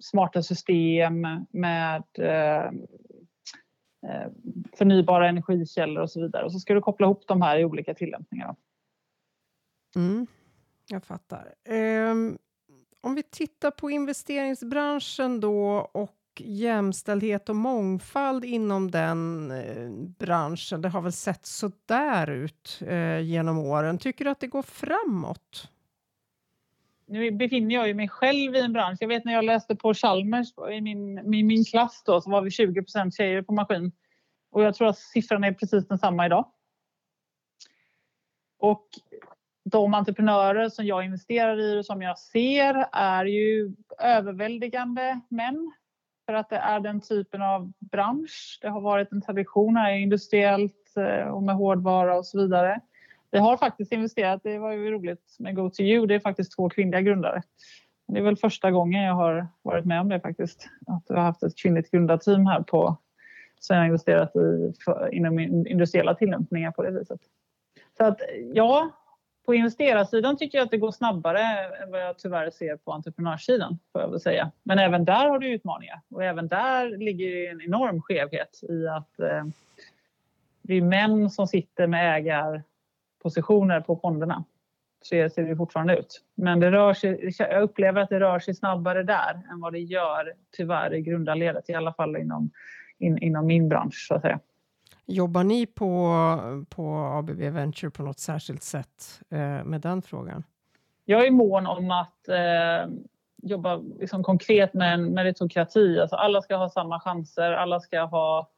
smarta 0.00 0.42
system, 0.42 1.20
med 1.50 2.04
eh, 2.18 2.70
förnybara 4.78 5.28
energikällor 5.28 6.02
och 6.02 6.10
så 6.10 6.20
vidare. 6.20 6.44
Och 6.44 6.52
så 6.52 6.58
ska 6.58 6.74
du 6.74 6.80
koppla 6.80 7.06
ihop 7.06 7.24
de 7.26 7.42
här 7.42 7.58
i 7.58 7.64
olika 7.64 7.94
tillämpningar. 7.94 8.56
Mm, 9.96 10.26
jag 10.88 11.04
fattar. 11.04 11.54
Um, 11.68 12.38
om 13.00 13.14
vi 13.14 13.22
tittar 13.22 13.70
på 13.70 13.90
investeringsbranschen 13.90 15.40
då 15.40 15.90
och 15.92 16.16
jämställdhet 16.40 17.48
och 17.48 17.56
mångfald 17.56 18.44
inom 18.44 18.90
den 18.90 19.50
eh, 19.50 19.90
branschen, 20.18 20.82
det 20.82 20.88
har 20.88 21.00
väl 21.00 21.12
sett 21.12 21.46
så 21.46 21.70
där 21.86 22.30
ut 22.30 22.80
eh, 22.86 23.20
genom 23.20 23.58
åren. 23.58 23.98
Tycker 23.98 24.24
du 24.24 24.30
att 24.30 24.40
det 24.40 24.46
går 24.46 24.62
framåt? 24.62 25.70
Nu 27.06 27.30
befinner 27.30 27.74
jag 27.74 27.96
mig 27.96 28.08
själv 28.08 28.54
i 28.54 28.60
en 28.60 28.72
bransch. 28.72 28.96
Jag 29.00 29.08
vet 29.08 29.24
när 29.24 29.32
jag 29.32 29.44
läste 29.44 29.76
på 29.76 29.94
Chalmers 29.94 30.48
i 30.72 30.80
min, 30.80 31.30
min, 31.30 31.46
min 31.46 31.64
klass 31.64 32.02
då, 32.06 32.20
så 32.20 32.30
var 32.30 32.42
vi 32.42 32.50
20% 32.50 33.10
tjejer 33.10 33.42
på 33.42 33.52
maskin. 33.52 33.92
Och 34.50 34.62
jag 34.62 34.74
tror 34.74 34.88
att 34.88 34.98
siffran 34.98 35.44
är 35.44 35.52
precis 35.52 35.88
densamma 35.88 36.26
idag. 36.26 36.50
Och 38.58 38.88
de 39.64 39.94
entreprenörer 39.94 40.68
som 40.68 40.86
jag 40.86 41.04
investerar 41.04 41.60
i 41.60 41.80
och 41.80 41.86
som 41.86 42.02
jag 42.02 42.18
ser 42.18 42.86
är 42.92 43.24
ju 43.24 43.74
överväldigande 43.98 45.20
män 45.28 45.72
för 46.26 46.34
att 46.34 46.50
det 46.50 46.56
är 46.56 46.80
den 46.80 47.00
typen 47.00 47.42
av 47.42 47.72
bransch. 47.78 48.58
Det 48.62 48.68
har 48.68 48.80
varit 48.80 49.12
en 49.12 49.22
tradition 49.22 49.76
här 49.76 49.92
industriellt 49.92 50.96
eh, 50.96 51.28
och 51.28 51.42
med 51.42 51.54
hårdvara 51.54 52.16
och 52.18 52.26
så 52.26 52.38
vidare. 52.38 52.80
Vi 53.30 53.38
har 53.38 53.56
faktiskt 53.56 53.92
investerat, 53.92 54.42
det 54.42 54.58
var 54.58 54.72
ju 54.72 54.90
roligt 54.90 55.36
med 55.38 55.56
GoToYou, 55.56 56.06
det 56.06 56.14
är 56.14 56.20
faktiskt 56.20 56.56
två 56.56 56.68
kvinnliga 56.68 57.00
grundare. 57.00 57.42
Det 58.06 58.18
är 58.18 58.22
väl 58.22 58.36
första 58.36 58.70
gången 58.70 59.02
jag 59.02 59.14
har 59.14 59.46
varit 59.62 59.84
med 59.84 60.00
om 60.00 60.08
det 60.08 60.20
faktiskt. 60.20 60.68
Att 60.86 61.04
vi 61.08 61.14
har 61.14 61.22
haft 61.22 61.42
ett 61.42 61.58
kvinnligt 61.58 61.90
grundarteam 61.90 62.46
här 62.46 62.62
på 62.62 62.96
som 63.60 63.76
har 63.76 63.84
investerat 63.84 64.36
i 64.36 64.72
för, 64.84 65.14
inom 65.14 65.38
industriella 65.38 66.14
tillämpningar 66.14 66.70
på 66.70 66.82
det 66.82 66.90
viset. 66.90 67.20
Så 67.96 68.04
att 68.04 68.20
ja, 68.52 68.90
på 69.44 69.54
investerarsidan 69.54 70.36
tycker 70.36 70.58
jag 70.58 70.64
att 70.64 70.70
det 70.70 70.76
går 70.76 70.90
snabbare 70.90 71.40
än 71.82 71.90
vad 71.90 72.00
jag 72.00 72.18
tyvärr 72.18 72.50
ser 72.50 72.76
på 72.76 72.92
entreprenörssidan. 72.92 73.78
Får 73.92 74.00
jag 74.00 74.08
väl 74.08 74.20
säga. 74.20 74.50
Men 74.62 74.78
även 74.78 75.04
där 75.04 75.28
har 75.28 75.38
du 75.38 75.48
utmaningar 75.48 76.00
och 76.10 76.24
även 76.24 76.48
där 76.48 76.96
ligger 76.98 77.50
en 77.50 77.60
enorm 77.60 78.02
skevhet 78.02 78.60
i 78.68 78.86
att 78.86 79.20
eh, 79.20 79.44
det 80.62 80.74
är 80.74 80.82
män 80.82 81.30
som 81.30 81.46
sitter 81.46 81.86
med 81.86 82.16
ägarpositioner 82.16 83.80
på 83.80 83.96
fonderna. 83.96 84.44
Så 85.02 85.08
ser 85.08 85.42
det 85.42 85.56
fortfarande 85.56 85.98
ut. 85.98 86.22
Men 86.34 86.60
det 86.60 86.70
rör 86.70 86.94
sig, 86.94 87.34
jag 87.38 87.62
upplever 87.62 88.00
att 88.00 88.08
det 88.08 88.20
rör 88.20 88.38
sig 88.38 88.54
snabbare 88.54 89.02
där 89.02 89.42
än 89.50 89.60
vad 89.60 89.72
det 89.72 89.78
gör 89.78 90.32
tyvärr 90.56 90.94
i 90.94 91.00
grundarledet, 91.00 91.70
i 91.70 91.74
alla 91.74 91.92
fall 91.92 92.16
inom, 92.16 92.50
in, 92.98 93.18
inom 93.18 93.46
min 93.46 93.68
bransch 93.68 94.06
så 94.08 94.14
att 94.14 94.22
säga. 94.22 94.40
Jobbar 95.06 95.44
ni 95.44 95.66
på, 95.66 96.14
på 96.68 96.96
ABB 96.96 97.40
Venture 97.40 97.90
på 97.90 98.02
något 98.02 98.18
särskilt 98.18 98.62
sätt 98.62 99.20
eh, 99.30 99.64
med 99.64 99.80
den 99.80 100.02
frågan? 100.02 100.44
Jag 101.04 101.26
är 101.26 101.30
mån 101.30 101.66
om 101.66 101.90
att 101.90 102.28
eh, 102.28 102.92
jobba 103.42 103.76
liksom 103.76 104.22
konkret 104.22 104.74
med 104.74 104.94
en 104.94 105.14
meritokrati. 105.14 106.00
Alltså 106.00 106.16
alla 106.16 106.42
ska 106.42 106.56
ha 106.56 106.70
samma 106.70 107.00
chanser, 107.00 107.52
alla 107.52 107.80
ska 107.80 108.00
ha... 108.04 108.50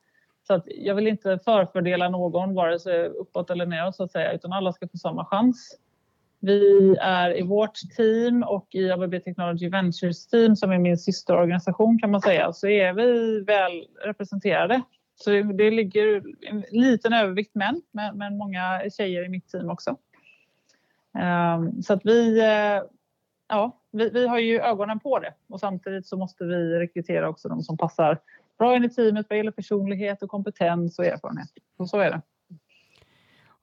Så 0.47 0.55
att 0.55 0.65
jag 0.67 0.95
vill 0.95 1.07
inte 1.07 1.39
förfördela 1.45 2.09
någon, 2.09 2.55
vare 2.55 2.79
sig 2.79 3.07
uppåt 3.07 3.51
eller 3.51 3.67
neråt, 3.67 3.97
så 3.97 4.03
att 4.03 4.13
säga, 4.13 4.33
utan 4.33 4.53
alla 4.53 4.73
ska 4.73 4.89
få 4.89 4.97
samma 4.99 5.25
chans. 5.25 5.79
Vi 6.41 6.97
är 7.01 7.39
i 7.39 7.43
vårt 7.43 7.75
team 7.97 8.43
och 8.43 8.67
i 8.71 8.91
ABB 8.91 9.15
Technology 9.25 9.69
Ventures 9.69 10.27
team, 10.27 10.57
som 10.57 10.73
är 10.73 10.79
min 10.79 10.99
systerorganisation 10.99 11.99
kan 11.99 12.11
man 12.11 12.21
säga, 12.21 12.53
så 12.53 12.69
är 12.69 12.93
vi 12.93 13.41
väl 13.45 13.87
representerade. 14.05 14.83
Så 15.17 15.31
det 15.31 15.71
ligger 15.71 16.23
en 16.41 16.65
liten 16.71 17.13
övervikt 17.13 17.55
män, 17.55 17.83
men, 17.91 18.19
men 18.19 18.37
många 18.37 18.83
tjejer 18.97 19.25
i 19.25 19.29
mitt 19.29 19.49
team 19.49 19.71
också. 19.71 19.97
Um, 21.15 21.83
så 21.83 21.93
att 21.93 22.01
vi, 22.05 22.41
uh, 22.41 22.83
ja, 23.49 23.81
vi, 23.91 24.11
vi, 24.11 24.27
har 24.27 24.39
ju 24.39 24.61
ögonen 24.61 25.01
på 25.01 25.19
det 25.19 25.35
och 25.49 25.61
samtidigt 25.61 26.07
så 26.07 26.17
måste 26.17 26.45
vi 26.45 26.79
rekrytera 26.79 27.29
också 27.29 27.49
de 27.49 27.63
som 27.63 27.77
passar 27.77 28.19
bra 28.59 28.77
in 28.77 28.85
i 28.85 28.91
teamet 28.91 29.27
vad 29.29 29.37
gäller 29.37 29.51
personlighet 29.51 30.23
och 30.23 30.31
kompetens 30.31 30.99
och 30.99 31.05
erfarenhet. 31.05 31.49
Och 31.77 31.91
så 31.91 31.99
är 31.99 32.11
det. 32.11 32.23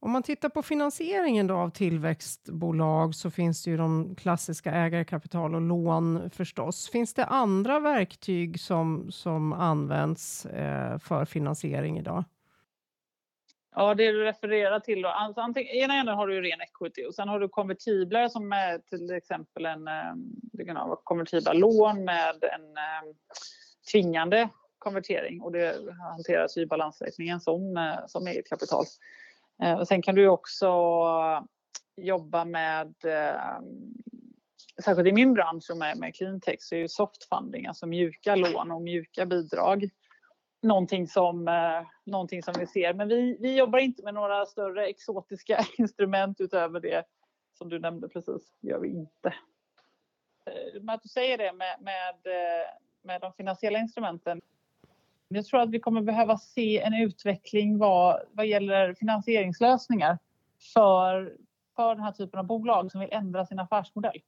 Om 0.03 0.11
man 0.11 0.23
tittar 0.23 0.49
på 0.49 0.63
finansieringen 0.63 1.47
då 1.47 1.55
av 1.55 1.69
tillväxtbolag 1.69 3.15
så 3.15 3.31
finns 3.31 3.63
det 3.63 3.71
ju 3.71 3.77
de 3.77 4.15
klassiska 4.15 4.71
ägarkapital 4.71 5.55
och 5.55 5.61
lån 5.61 6.29
förstås. 6.29 6.89
Finns 6.89 7.13
det 7.13 7.25
andra 7.25 7.79
verktyg 7.79 8.59
som, 8.59 9.11
som 9.11 9.53
används 9.53 10.45
eh, 10.45 10.97
för 10.97 11.25
finansiering 11.25 11.99
idag? 11.99 12.23
Ja, 13.75 13.95
det 13.95 14.11
du 14.11 14.23
refererar 14.23 14.79
till 14.79 15.01
då. 15.01 15.09
Alltså, 15.09 15.41
antingen, 15.41 15.75
ena 15.75 15.93
änden 15.93 16.15
har 16.15 16.27
du 16.27 16.41
ren 16.41 16.61
equity 16.61 17.05
och 17.05 17.15
sen 17.15 17.27
har 17.27 17.39
du 17.39 17.49
konvertibler 17.49 18.27
som 18.27 18.51
är 18.51 18.79
till 18.79 19.11
exempel 19.11 19.65
en, 19.65 19.87
eh, 19.87 20.13
det 20.53 20.65
kan 20.65 20.75
vara 20.75 20.99
konvertibla 21.03 21.53
lån 21.53 22.05
med 22.05 22.43
en 22.43 22.77
eh, 22.77 23.15
tvingande 23.91 24.49
konvertering 24.77 25.41
och 25.41 25.51
det 25.51 25.75
hanteras 26.11 26.57
i 26.57 26.65
balansräkningen 26.65 27.39
som, 27.39 27.77
eh, 27.77 28.07
som 28.07 28.27
eget 28.27 28.49
kapital. 28.49 28.85
Eh, 29.63 29.79
och 29.79 29.87
sen 29.87 30.01
kan 30.01 30.15
du 30.15 30.27
också 30.27 30.67
jobba 31.95 32.45
med, 32.45 32.93
ehm, 33.05 33.93
särskilt 34.83 35.07
i 35.07 35.13
min 35.13 35.33
bransch 35.33 35.69
och 35.71 35.77
med, 35.77 35.97
med 35.97 36.15
cleantech, 36.15 36.57
så 36.59 36.75
är 36.75 36.79
ju 36.79 36.87
soft 36.87 37.23
funding, 37.29 37.67
alltså 37.67 37.87
mjuka 37.87 38.35
lån 38.35 38.71
och 38.71 38.81
mjuka 38.81 39.25
bidrag 39.25 39.89
någonting 40.63 41.07
som, 41.07 41.47
eh, 41.47 41.87
någonting 42.03 42.43
som 42.43 42.53
vi 42.59 42.67
ser. 42.67 42.93
Men 42.93 43.07
vi, 43.07 43.37
vi 43.39 43.57
jobbar 43.57 43.79
inte 43.79 44.03
med 44.03 44.13
några 44.13 44.45
större 44.45 44.87
exotiska 44.87 45.65
instrument 45.77 46.41
utöver 46.41 46.79
det 46.79 47.03
som 47.57 47.69
du 47.69 47.79
nämnde 47.79 48.09
precis. 48.09 48.53
Gör 48.61 48.79
vi 48.79 48.89
inte. 48.89 49.33
Eh, 50.45 50.81
men 50.81 50.95
att 50.95 51.03
du 51.03 51.09
säger 51.09 51.37
det 51.37 51.53
med, 51.53 51.77
med, 51.81 52.15
eh, 52.25 52.67
med 53.03 53.21
de 53.21 53.33
finansiella 53.33 53.79
instrumenten. 53.79 54.41
Jag 55.35 55.45
tror 55.45 55.61
att 55.61 55.69
vi 55.69 55.79
kommer 55.79 56.01
behöva 56.01 56.37
se 56.37 56.81
en 56.81 56.93
utveckling 56.93 57.77
vad, 57.77 58.19
vad 58.31 58.47
gäller 58.47 58.93
finansieringslösningar 58.93 60.17
för, 60.73 61.33
för 61.75 61.95
den 61.95 62.03
här 62.03 62.11
typen 62.11 62.39
av 62.39 62.45
bolag 62.45 62.91
som 62.91 63.01
vill 63.01 63.09
ändra 63.11 63.45
sin 63.45 63.59
affärsmodell. 63.59 64.21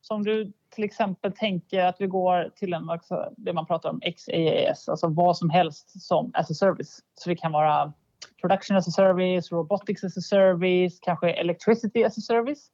Så 0.00 0.14
om 0.14 0.24
du 0.24 0.52
till 0.74 0.84
exempel 0.84 1.32
tänker 1.32 1.84
att 1.84 2.00
vi 2.00 2.06
går 2.06 2.50
till 2.56 2.72
en, 2.72 2.90
alltså, 2.90 3.32
det 3.36 3.52
man 3.52 3.66
pratar 3.66 3.90
om 3.90 4.00
XaaS, 4.00 4.88
alltså 4.88 5.08
vad 5.08 5.36
som 5.36 5.50
helst 5.50 6.02
som 6.02 6.30
as 6.34 6.50
a 6.50 6.54
service. 6.54 7.00
Så 7.14 7.28
det 7.28 7.36
kan 7.36 7.52
vara 7.52 7.92
production 8.40 8.76
as 8.76 8.88
a 8.88 8.90
service, 8.90 9.52
robotics 9.52 10.04
as 10.04 10.16
a 10.16 10.20
service, 10.20 10.98
kanske 11.00 11.30
electricity 11.30 12.04
as 12.04 12.18
a 12.18 12.20
service. 12.20 12.70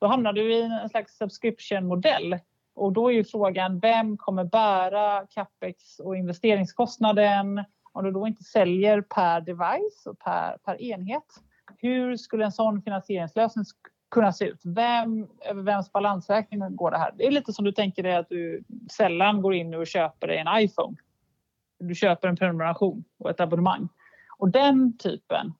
Då 0.00 0.06
hamnar 0.06 0.32
du 0.32 0.54
i 0.54 0.62
en 0.62 0.88
slags 0.88 1.16
subscription-modell 1.16 2.38
och 2.78 2.92
då 2.92 3.08
är 3.08 3.14
ju 3.14 3.24
frågan 3.24 3.78
vem 3.78 4.16
kommer 4.16 4.44
bära 4.44 5.26
capex 5.26 5.98
och 5.98 6.16
investeringskostnaden 6.16 7.64
om 7.92 8.04
du 8.04 8.10
då 8.10 8.26
inte 8.26 8.44
säljer 8.44 9.00
per 9.00 9.40
device 9.40 10.06
och 10.06 10.18
per, 10.18 10.56
per 10.64 10.82
enhet. 10.82 11.24
Hur 11.78 12.16
skulle 12.16 12.44
en 12.44 12.52
sån 12.52 12.82
finansieringslösning 12.82 13.64
kunna 14.10 14.32
se 14.32 14.44
ut. 14.44 14.60
Vem, 14.64 15.28
över 15.40 15.62
vems 15.62 15.92
balansräkning 15.92 16.76
går 16.76 16.90
det 16.90 16.98
här? 16.98 17.14
Det 17.16 17.26
är 17.26 17.30
lite 17.30 17.52
som 17.52 17.64
du 17.64 17.72
tänker 17.72 18.02
dig 18.02 18.16
att 18.16 18.28
du 18.28 18.64
sällan 18.90 19.42
går 19.42 19.54
in 19.54 19.74
och 19.74 19.86
köper 19.86 20.26
dig 20.26 20.38
en 20.38 20.62
iPhone. 20.62 20.96
Du 21.78 21.94
köper 21.94 22.28
en 22.28 22.36
prenumeration 22.36 23.04
och 23.18 23.30
ett 23.30 23.40
abonnemang. 23.40 23.88
Och 24.38 24.48
den 24.48 24.98
typen 24.98 25.52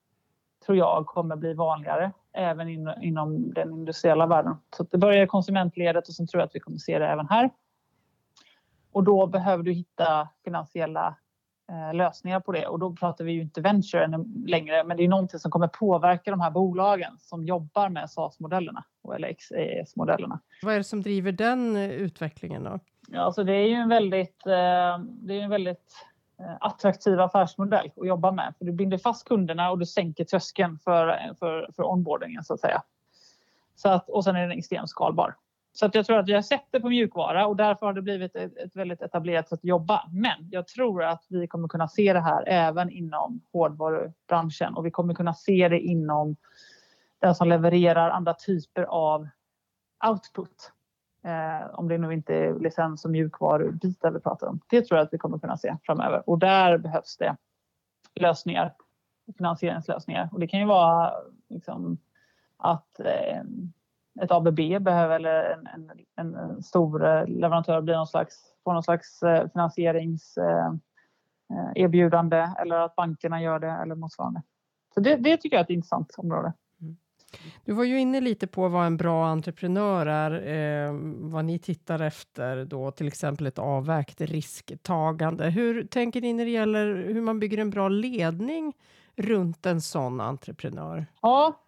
tror 0.67 0.79
jag 0.79 1.07
kommer 1.07 1.37
bli 1.37 1.55
vanligare 1.55 2.13
även 2.39 2.69
in, 2.69 2.91
inom 3.03 3.55
den 3.55 3.73
industriella 3.73 4.27
världen. 4.27 4.57
Så 4.77 4.87
det 4.91 4.99
börjar 4.99 5.25
i 5.25 5.27
konsumentledet 5.27 6.09
och 6.09 6.15
sen 6.15 6.27
tror 6.27 6.41
jag 6.41 6.47
att 6.47 6.55
vi 6.55 6.61
kommer 6.61 6.79
se 6.79 6.99
det 6.99 7.07
även 7.07 7.29
här. 7.29 7.51
Och 8.93 9.05
då 9.05 9.27
behöver 9.27 9.63
du 9.63 9.73
hitta 9.73 10.29
finansiella 10.45 11.17
Eh, 11.73 11.95
lösningar 11.95 12.41
på 12.41 12.53
det 12.53 12.67
och 12.67 12.79
då 12.79 12.93
pratar 12.93 13.25
vi 13.25 13.33
ju 13.33 13.41
inte 13.41 13.61
venture 13.61 14.25
längre 14.47 14.85
men 14.85 14.97
det 14.97 15.05
är 15.05 15.09
någonting 15.09 15.41
som 15.41 15.51
kommer 15.51 15.69
påverka 15.69 16.31
de 16.31 16.41
här 16.41 16.51
bolagen 16.51 17.19
som 17.19 17.45
jobbar 17.45 17.89
med 17.89 18.11
SAS-modellerna 18.11 18.85
eller 19.15 19.33
XAS-modellerna. 19.33 20.41
Vad 20.63 20.75
är 20.75 20.79
det 20.79 20.85
som 20.85 21.03
driver 21.03 21.33
den 21.33 21.77
eh, 21.77 21.91
utvecklingen 21.91 22.65
då? 22.65 22.81
Ja, 23.09 23.21
alltså 23.21 23.45
det 23.45 23.53
är 23.53 23.67
ju 23.67 23.75
en 23.75 23.89
väldigt, 23.89 24.47
eh, 24.47 24.99
det 24.99 25.35
är 25.35 25.43
en 25.43 25.51
väldigt 25.51 25.95
Eh, 26.41 26.57
attraktiv 26.61 27.21
affärsmodell 27.21 27.91
att 27.97 28.07
jobba 28.07 28.33
med 28.33 28.55
för 28.59 28.65
du 28.65 28.73
binder 28.73 28.99
fast 28.99 29.29
kunderna 29.29 29.71
och 29.71 29.79
du 29.79 29.87
sänker 29.87 30.25
tröskeln 30.25 30.79
för, 30.79 31.35
för, 31.39 31.71
för 31.77 31.91
onboardingen 31.91 32.45
så 32.45 32.55
att 32.55 32.61
säga. 32.61 32.83
Så 33.77 33.89
att, 33.89 34.09
och 34.09 34.25
sen 34.25 34.37
är 34.37 34.41
den 34.41 34.59
extremt 34.59 34.91
skalbar. 34.91 35.35
Så 35.73 35.87
att 35.87 35.95
jag 35.95 36.07
tror 36.07 36.19
att 36.19 36.29
vi 36.29 36.33
har 36.33 36.43
sett 36.43 36.67
det 36.71 36.81
på 36.81 36.89
mjukvara 36.89 37.47
och 37.47 37.57
därför 37.57 37.87
har 37.87 37.93
det 37.93 38.03
blivit 38.03 38.37
ett, 38.37 38.57
ett 38.57 38.77
väldigt 38.77 39.03
etablerat 39.03 39.49
sätt 39.49 39.59
att 39.59 39.65
jobba. 39.65 40.09
Men 40.13 40.49
jag 40.51 40.67
tror 40.67 41.05
att 41.05 41.25
vi 41.29 41.47
kommer 41.47 41.69
kunna 41.69 41.89
se 41.89 42.13
det 42.13 42.21
här 42.21 42.45
även 42.49 42.91
inom 42.91 43.41
hårdvarubranschen 43.53 44.75
och 44.75 44.87
vi 44.87 44.91
kommer 44.91 45.15
kunna 45.15 45.35
se 45.35 45.69
det 45.69 45.81
inom 45.81 46.37
den 47.19 47.35
som 47.35 47.49
levererar 47.49 48.11
andra 48.11 48.35
typer 48.35 48.83
av 48.83 49.29
output. 50.09 50.73
Eh, 51.29 51.67
om 51.73 51.89
det 51.89 51.99
nu 51.99 52.13
inte 52.13 52.35
är 52.35 52.55
licens 52.55 53.05
och 53.05 53.11
mjukvarubitar 53.11 54.11
vi 54.11 54.21
pratar 54.21 54.47
om. 54.47 54.61
Det 54.69 54.83
tror 54.83 54.99
jag 54.99 55.05
att 55.05 55.13
vi 55.13 55.19
kommer 55.19 55.39
kunna 55.39 55.57
se 55.57 55.77
framöver 55.83 56.31
och 56.31 56.39
där 56.39 56.79
behövs 56.79 57.17
det 57.17 57.37
lösningar, 58.15 58.75
finansieringslösningar 59.39 60.29
och 60.33 60.41
det 60.41 60.47
kan 60.47 60.61
ju 60.61 60.67
vara 60.67 61.13
liksom, 61.49 61.99
att 62.57 63.01
eh, 63.01 63.43
ett 64.21 64.31
ABB 64.31 64.61
behöver 64.81 65.17
eller 65.17 65.51
en, 65.51 65.69
en, 66.17 66.35
en 66.35 66.63
stor 66.63 67.07
eh, 67.07 67.27
leverantör 67.27 67.81
blir 67.81 67.95
någon 67.95 68.07
slags, 68.07 68.55
får 68.65 68.73
någon 68.73 68.83
slags 68.83 69.23
eh, 69.23 69.49
finansieringserbjudande 69.53 72.37
eh, 72.37 72.45
eh 72.45 72.61
eller 72.61 72.77
att 72.77 72.97
bankerna 72.97 73.43
gör 73.43 73.59
det 73.59 73.71
eller 73.71 73.95
motsvarande. 73.95 74.43
Så 74.95 75.01
det, 75.01 75.17
det 75.17 75.37
tycker 75.37 75.57
jag 75.57 75.61
är 75.61 75.65
ett 75.65 75.71
intressant 75.71 76.15
område. 76.17 76.53
Du 77.65 77.73
var 77.73 77.85
ju 77.85 78.01
inne 78.01 78.21
lite 78.21 78.47
på 78.47 78.69
vad 78.69 78.87
en 78.87 78.97
bra 78.97 79.27
entreprenör 79.27 80.07
är, 80.07 80.31
eh, 80.87 80.93
vad 81.31 81.45
ni 81.45 81.59
tittar 81.59 82.03
efter 82.03 82.65
då, 82.65 82.91
till 82.91 83.09
exempel 83.09 83.47
ett 83.47 83.59
avvägt 83.59 84.21
risktagande. 84.21 85.51
Hur 85.51 85.87
tänker 85.87 86.21
ni 86.21 86.33
när 86.33 86.45
det 86.45 86.51
gäller 86.51 86.87
hur 86.95 87.21
man 87.21 87.41
bygger 87.41 87.59
en 87.59 87.71
bra 87.71 87.89
ledning 87.89 88.73
runt 89.17 89.67
en 89.67 89.81
sån 89.81 90.21
entreprenör? 90.21 91.07
Ja, 91.23 91.65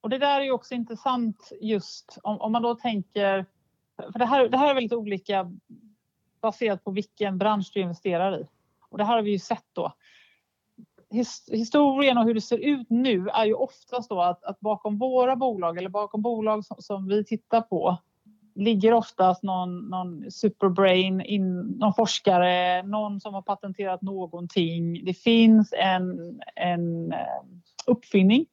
och 0.00 0.10
det 0.10 0.18
där 0.18 0.40
är 0.40 0.44
ju 0.44 0.52
också 0.52 0.74
intressant 0.74 1.52
just 1.60 2.18
om, 2.22 2.40
om 2.40 2.52
man 2.52 2.62
då 2.62 2.74
tänker, 2.74 3.46
för 4.12 4.18
det 4.18 4.26
här, 4.26 4.48
det 4.48 4.56
här 4.56 4.70
är 4.70 4.74
väldigt 4.74 4.92
olika 4.92 5.52
baserat 6.40 6.84
på 6.84 6.90
vilken 6.90 7.38
bransch 7.38 7.70
du 7.74 7.80
investerar 7.80 8.40
i. 8.40 8.46
Och 8.88 8.98
det 8.98 9.04
här 9.04 9.14
har 9.14 9.22
vi 9.22 9.30
ju 9.30 9.38
sett 9.38 9.66
då. 9.72 9.92
His, 11.10 11.48
historien 11.52 12.18
och 12.18 12.24
hur 12.24 12.34
det 12.34 12.40
ser 12.40 12.58
ut 12.58 12.90
nu 12.90 13.28
är 13.28 13.44
ju 13.44 13.54
oftast 13.54 14.10
då 14.10 14.20
att, 14.20 14.44
att 14.44 14.60
bakom 14.60 14.98
våra 14.98 15.36
bolag 15.36 15.78
eller 15.78 15.88
bakom 15.88 16.22
bolag 16.22 16.64
som, 16.64 16.76
som, 16.80 17.08
vi 17.08 17.24
tittar 17.24 17.60
på 17.60 17.96
ligger 18.54 18.92
oftast 18.92 19.42
någon, 19.42 19.78
någon 19.78 20.30
superbrain, 20.30 21.20
in, 21.20 21.60
någon 21.60 21.94
forskare, 21.94 22.82
någon 22.82 23.20
som 23.20 23.34
har 23.34 23.42
patenterat 23.42 24.02
någonting. 24.02 25.04
Det 25.04 25.14
finns 25.14 25.72
en, 25.72 26.40
en 26.56 27.12
eh, 27.12 27.18
uppfinning 27.86 28.46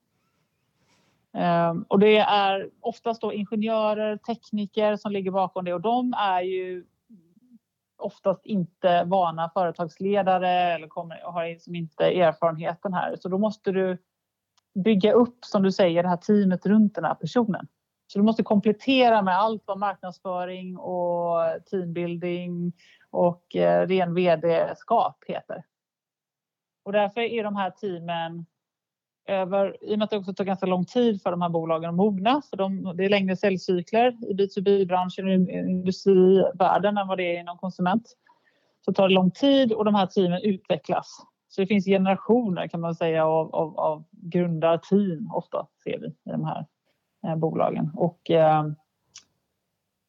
Um, 1.37 1.85
och 1.87 1.99
det 1.99 2.17
är 2.17 2.69
oftast 2.81 3.21
då 3.21 3.33
ingenjörer, 3.33 4.17
tekniker 4.17 4.95
som 4.95 5.11
ligger 5.11 5.31
bakom 5.31 5.65
det 5.65 5.73
och 5.73 5.81
de 5.81 6.13
är 6.13 6.41
ju 6.41 6.85
oftast 7.97 8.45
inte 8.45 9.03
vana 9.03 9.49
företagsledare 9.53 10.49
eller 10.49 10.88
kommer, 10.88 11.21
har 11.23 11.45
liksom 11.45 11.75
inte 11.75 12.05
erfarenheten 12.05 12.93
här. 12.93 13.15
Så 13.15 13.29
då 13.29 13.38
måste 13.38 13.71
du 13.71 13.97
bygga 14.83 15.13
upp, 15.13 15.45
som 15.45 15.63
du 15.63 15.71
säger, 15.71 16.03
det 16.03 16.10
här 16.10 16.17
teamet 16.17 16.65
runt 16.65 16.95
den 16.95 17.03
här 17.03 17.15
personen. 17.15 17.67
Så 18.07 18.19
du 18.19 18.23
måste 18.23 18.43
komplettera 18.43 19.21
med 19.21 19.38
allt 19.38 19.63
vad 19.65 19.79
marknadsföring 19.79 20.77
och 20.77 21.39
teambuilding 21.71 22.73
och 23.10 23.55
eh, 23.55 23.88
ren 23.88 24.13
vd-skap 24.13 25.23
heter. 25.27 25.63
Och 26.86 26.91
därför 26.91 27.21
är 27.21 27.43
de 27.43 27.55
här 27.55 27.71
teamen 27.71 28.45
över, 29.27 29.77
i 29.81 29.93
och 29.93 29.99
med 29.99 30.03
att 30.03 30.09
det 30.09 30.17
också 30.17 30.33
tar 30.33 30.43
ganska 30.43 30.65
lång 30.65 30.85
tid 30.85 31.21
för 31.21 31.31
de 31.31 31.41
här 31.41 31.49
bolagen 31.49 31.89
att 31.89 31.95
mogna, 31.95 32.41
för 32.49 32.57
de, 32.57 32.93
det 32.97 33.05
är 33.05 33.09
längre 33.09 33.37
säljcykler 33.37 34.17
i 34.29 34.33
B2B-branschen 34.33 35.25
och 35.25 35.33
industrivärlden 35.53 36.97
än 36.97 37.07
vad 37.07 37.17
det 37.17 37.35
är 37.35 37.39
inom 37.39 37.57
konsument. 37.57 38.15
Så 38.85 38.93
tar 38.93 39.07
det 39.07 39.13
lång 39.13 39.31
tid 39.31 39.71
och 39.71 39.85
de 39.85 39.95
här 39.95 40.05
teamen 40.05 40.41
utvecklas. 40.43 41.17
Så 41.49 41.61
det 41.61 41.67
finns 41.67 41.85
generationer 41.85 42.67
kan 42.67 42.81
man 42.81 42.95
säga 42.95 43.25
av, 43.25 43.55
av, 43.55 43.79
av 43.79 44.03
grundarteam 44.11 45.31
ofta 45.33 45.67
ser 45.83 45.99
vi 45.99 46.07
i 46.07 46.31
de 46.31 46.45
här 46.45 46.65
eh, 47.27 47.35
bolagen. 47.35 47.91
Och 47.95 48.31
eh, 48.31 48.65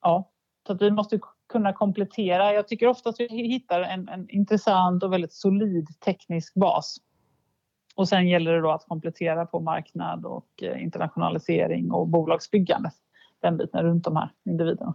ja, 0.02 0.30
så 0.66 0.72
att 0.72 0.82
vi 0.82 0.90
måste 0.90 1.20
kunna 1.48 1.72
komplettera. 1.72 2.52
Jag 2.52 2.68
tycker 2.68 2.86
ofta 2.86 3.10
att 3.10 3.20
vi 3.20 3.26
hittar 3.28 3.80
en, 3.80 4.08
en 4.08 4.30
intressant 4.30 5.02
och 5.02 5.12
väldigt 5.12 5.32
solid 5.32 5.86
teknisk 6.00 6.54
bas 6.54 6.96
och 7.98 8.08
sen 8.08 8.28
gäller 8.28 8.52
det 8.52 8.60
då 8.60 8.70
att 8.70 8.88
komplettera 8.88 9.46
på 9.46 9.60
marknad 9.60 10.24
och 10.26 10.62
eh, 10.62 10.82
internationalisering 10.82 11.92
och 11.92 12.08
bolagsbyggande. 12.08 12.90
Den 13.40 13.56
biten 13.56 13.82
runt 13.82 14.04
de 14.04 14.16
här 14.16 14.32
individerna. 14.44 14.94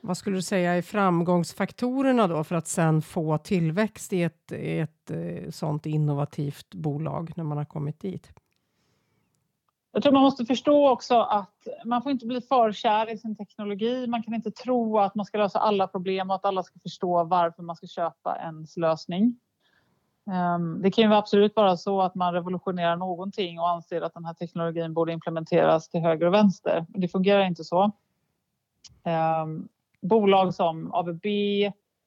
Vad 0.00 0.16
skulle 0.16 0.36
du 0.36 0.42
säga 0.42 0.74
är 0.74 0.82
framgångsfaktorerna 0.82 2.26
då 2.26 2.44
för 2.44 2.54
att 2.54 2.66
sen 2.66 3.02
få 3.02 3.38
tillväxt 3.38 4.12
i 4.12 4.22
ett, 4.22 4.52
ett, 4.52 5.10
ett 5.10 5.44
eh, 5.44 5.50
sånt 5.50 5.86
innovativt 5.86 6.74
bolag 6.74 7.32
när 7.36 7.44
man 7.44 7.58
har 7.58 7.64
kommit 7.64 8.00
dit? 8.00 8.32
Jag 9.92 10.02
tror 10.02 10.12
man 10.12 10.22
måste 10.22 10.44
förstå 10.44 10.90
också 10.90 11.20
att 11.20 11.66
man 11.84 12.02
får 12.02 12.12
inte 12.12 12.26
bli 12.26 12.40
för 12.40 12.72
kär 12.72 13.12
i 13.12 13.18
sin 13.18 13.36
teknologi. 13.36 14.06
Man 14.06 14.22
kan 14.22 14.34
inte 14.34 14.50
tro 14.50 14.98
att 14.98 15.14
man 15.14 15.26
ska 15.26 15.38
lösa 15.38 15.58
alla 15.58 15.86
problem 15.86 16.30
och 16.30 16.36
att 16.36 16.44
alla 16.44 16.62
ska 16.62 16.78
förstå 16.78 17.24
varför 17.24 17.62
man 17.62 17.76
ska 17.76 17.86
köpa 17.86 18.36
ens 18.36 18.76
lösning. 18.76 19.40
Ehm, 20.30 20.82
det 20.82 20.90
kan 20.90 21.04
ju 21.04 21.14
absolut 21.14 21.56
vara 21.56 21.76
så 21.76 22.02
att 22.02 22.14
man 22.14 22.34
revolutionerar 22.34 22.96
någonting 22.96 23.60
och 23.60 23.68
anser 23.68 24.00
att 24.00 24.14
den 24.14 24.24
här 24.24 24.34
teknologin 24.34 24.94
borde 24.94 25.12
implementeras 25.12 25.88
till 25.88 26.00
höger 26.00 26.26
och 26.26 26.34
vänster. 26.34 26.86
Det 26.88 27.08
fungerar 27.08 27.44
inte 27.44 27.64
så. 27.64 27.92
Ehm, 29.04 29.68
bolag 30.02 30.54
som 30.54 30.94
ABB 30.94 31.26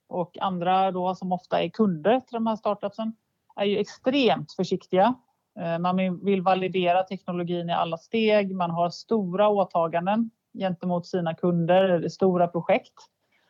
och 0.08 0.38
andra 0.42 0.92
då 0.92 1.16
som 1.16 1.32
ofta 1.32 1.64
är 1.64 1.70
kunder 1.70 2.20
till 2.20 2.34
de 2.34 2.48
här 2.48 2.56
startupsen 2.56 3.16
är 3.56 3.66
ju 3.66 3.78
extremt 3.78 4.54
försiktiga. 4.54 5.16
Ehm, 5.60 5.82
man 5.82 6.26
vill 6.26 6.42
validera 6.42 7.04
teknologin 7.04 7.70
i 7.70 7.74
alla 7.74 7.98
steg. 7.98 8.56
Man 8.56 8.72
har 8.72 8.90
stora 8.90 9.50
åtaganden 9.50 10.30
gentemot 10.54 11.08
sina 11.08 11.34
kunder, 11.34 12.10
stora 12.10 12.48
projekt. 12.48 12.94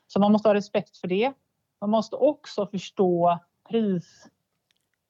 Så 0.08 0.20
man 0.20 0.32
måste 0.32 0.50
ha 0.50 0.54
respekt 0.54 0.98
för 0.98 1.08
det. 1.08 1.34
Man 1.82 1.90
måste 1.90 2.16
också 2.16 2.68
förstå 2.68 3.40
pris 3.70 4.28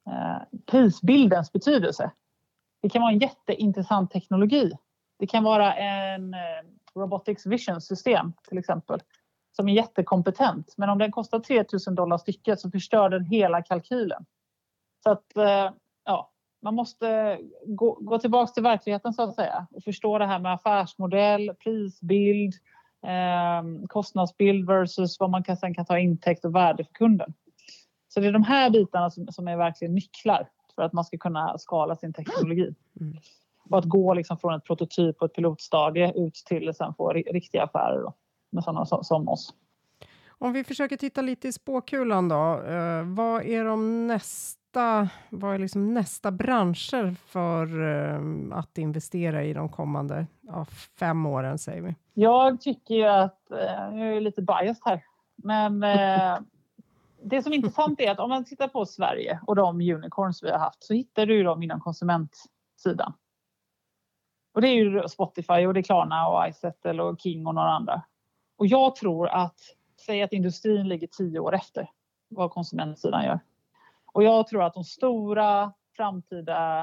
Eh, 0.08 0.42
prisbildens 0.66 1.52
betydelse. 1.52 2.12
Det 2.82 2.90
kan 2.90 3.02
vara 3.02 3.12
en 3.12 3.20
jätteintressant 3.20 4.12
teknologi. 4.12 4.72
Det 5.20 5.28
kan 5.28 5.44
vara 5.44 5.76
en 5.76 6.34
eh, 6.34 6.40
Robotics 6.96 7.46
Vision 7.46 7.82
system 7.82 8.34
till 8.50 8.58
exempel 8.58 9.02
som 9.52 9.70
är 9.70 9.74
jättekompetent. 9.74 10.74
Men 10.78 10.90
om 10.90 10.98
den 10.98 11.12
kostar 11.12 11.40
3000 11.40 11.96
dollar 11.96 12.18
stycket 12.18 12.60
så 12.60 12.72
förstör 12.72 13.10
den 13.10 13.26
hela 13.26 13.62
kalkylen. 13.62 14.26
Så 15.04 15.12
att 15.12 15.38
eh, 15.38 15.72
ja, 16.06 16.32
man 16.62 16.76
måste 16.76 17.40
gå, 17.66 17.98
gå 18.02 18.20
tillbaka 18.20 18.52
till 18.52 18.64
verkligheten 18.64 19.14
så 19.14 19.22
att 19.22 19.36
säga 19.36 19.68
och 19.72 19.84
förstå 19.84 20.18
det 20.18 20.26
här 20.26 20.40
med 20.40 20.54
affärsmodell, 20.54 21.52
prisbild, 21.64 22.54
eh, 23.08 23.88
kostnadsbild 23.88 24.68
versus 24.68 25.20
vad 25.20 25.30
man 25.30 25.44
kan, 25.44 25.58
sen 25.58 25.74
kan 25.74 25.86
ta 25.86 26.00
intäkt 26.00 26.46
och 26.46 26.56
värde 26.56 26.84
för 26.84 26.94
kunden. 26.94 27.34
Så 28.18 28.22
det 28.22 28.28
är 28.28 28.32
de 28.32 28.44
här 28.44 28.70
bitarna 28.70 29.10
som, 29.10 29.28
som 29.28 29.48
är 29.48 29.58
verkligen 29.58 29.96
nycklar 29.96 30.50
för 30.76 30.82
att 30.82 30.94
man 30.94 31.04
ska 31.04 31.18
kunna 31.18 31.58
skala 31.58 31.96
sin 31.96 32.14
teknologi. 32.14 32.76
Mm. 33.02 33.18
Och 33.70 33.78
att 33.78 33.86
gå 33.86 34.14
liksom 34.14 34.38
från 34.38 34.54
ett 34.54 34.64
prototyp 34.64 35.22
och 35.22 35.26
ett 35.26 35.34
pilotstadie 35.34 36.14
ut 36.16 36.34
till 36.34 36.70
att 36.70 36.78
sen 36.78 36.94
få 36.94 37.14
riktiga 37.14 37.64
affärer 37.64 38.02
då, 38.02 38.14
med 38.50 38.64
sådana 38.64 38.86
som, 38.86 39.04
som 39.04 39.30
oss. 39.30 39.54
Om 40.28 40.54
vi 40.54 40.64
försöker 40.64 40.98
titta 40.98 41.22
lite 41.22 41.48
i 41.48 41.54
spåkulan 41.54 42.30
då. 42.30 42.62
Eh, 42.64 43.04
vad 43.04 43.46
är 43.46 43.66
de 43.66 44.08
nästa, 44.08 45.10
vad 45.30 45.56
är 45.56 45.60
liksom 45.60 45.94
nästa 45.94 46.32
branscher 46.32 47.16
för 47.28 47.84
eh, 47.84 48.58
att 48.58 48.78
investera 48.78 49.44
i 49.44 49.54
de 49.54 49.70
kommande 49.70 50.28
ja, 50.42 50.66
fem 51.00 51.26
åren 51.26 51.58
säger 51.58 51.82
vi? 51.82 51.96
Jag 52.14 52.62
tycker 52.62 52.96
ju 52.96 53.06
att, 53.06 53.52
eh, 53.52 54.00
jag 54.00 54.18
är 54.18 54.22
lite 54.22 54.42
biased 54.42 54.82
här, 54.86 55.04
men 55.36 55.84
eh, 55.84 56.38
det 57.24 57.44
som 57.44 57.52
är 57.52 57.56
intressant 57.56 58.00
är 58.00 58.12
att 58.12 58.20
om 58.20 58.30
man 58.30 58.46
tittar 58.46 58.68
på 58.68 58.86
Sverige 58.86 59.40
och 59.48 59.56
de 59.56 59.82
unicorns 59.82 60.44
vi 60.44 60.52
har 60.52 60.60
haft 60.60 60.84
så 60.84 60.94
hittar 60.94 61.26
du 61.26 61.44
dem 61.44 61.64
inom 61.64 61.82
konsumentsidan. 61.82 63.14
Och 64.54 64.62
det 64.62 64.68
är 64.68 64.76
ju 64.76 65.08
Spotify 65.08 65.66
och 65.66 65.74
det 65.74 65.80
är 65.80 65.84
Klarna 65.84 66.28
och 66.28 66.48
iSettle 66.48 67.04
och 67.04 67.20
King 67.20 67.48
och 67.48 67.56
några 67.56 67.70
andra. 67.70 68.02
Och 68.58 68.68
jag 68.68 68.96
tror 68.96 69.28
att, 69.28 69.60
säg 70.06 70.24
att 70.24 70.34
industrin 70.34 70.88
ligger 70.88 71.08
tio 71.08 71.40
år 71.40 71.56
efter 71.56 71.90
vad 72.28 72.52
konsumentsidan 72.52 73.26
gör. 73.26 73.40
Och 74.06 74.24
jag 74.24 74.48
tror 74.48 74.64
att 74.64 74.74
de 74.74 74.84
stora 74.84 75.74
framtida 75.96 76.82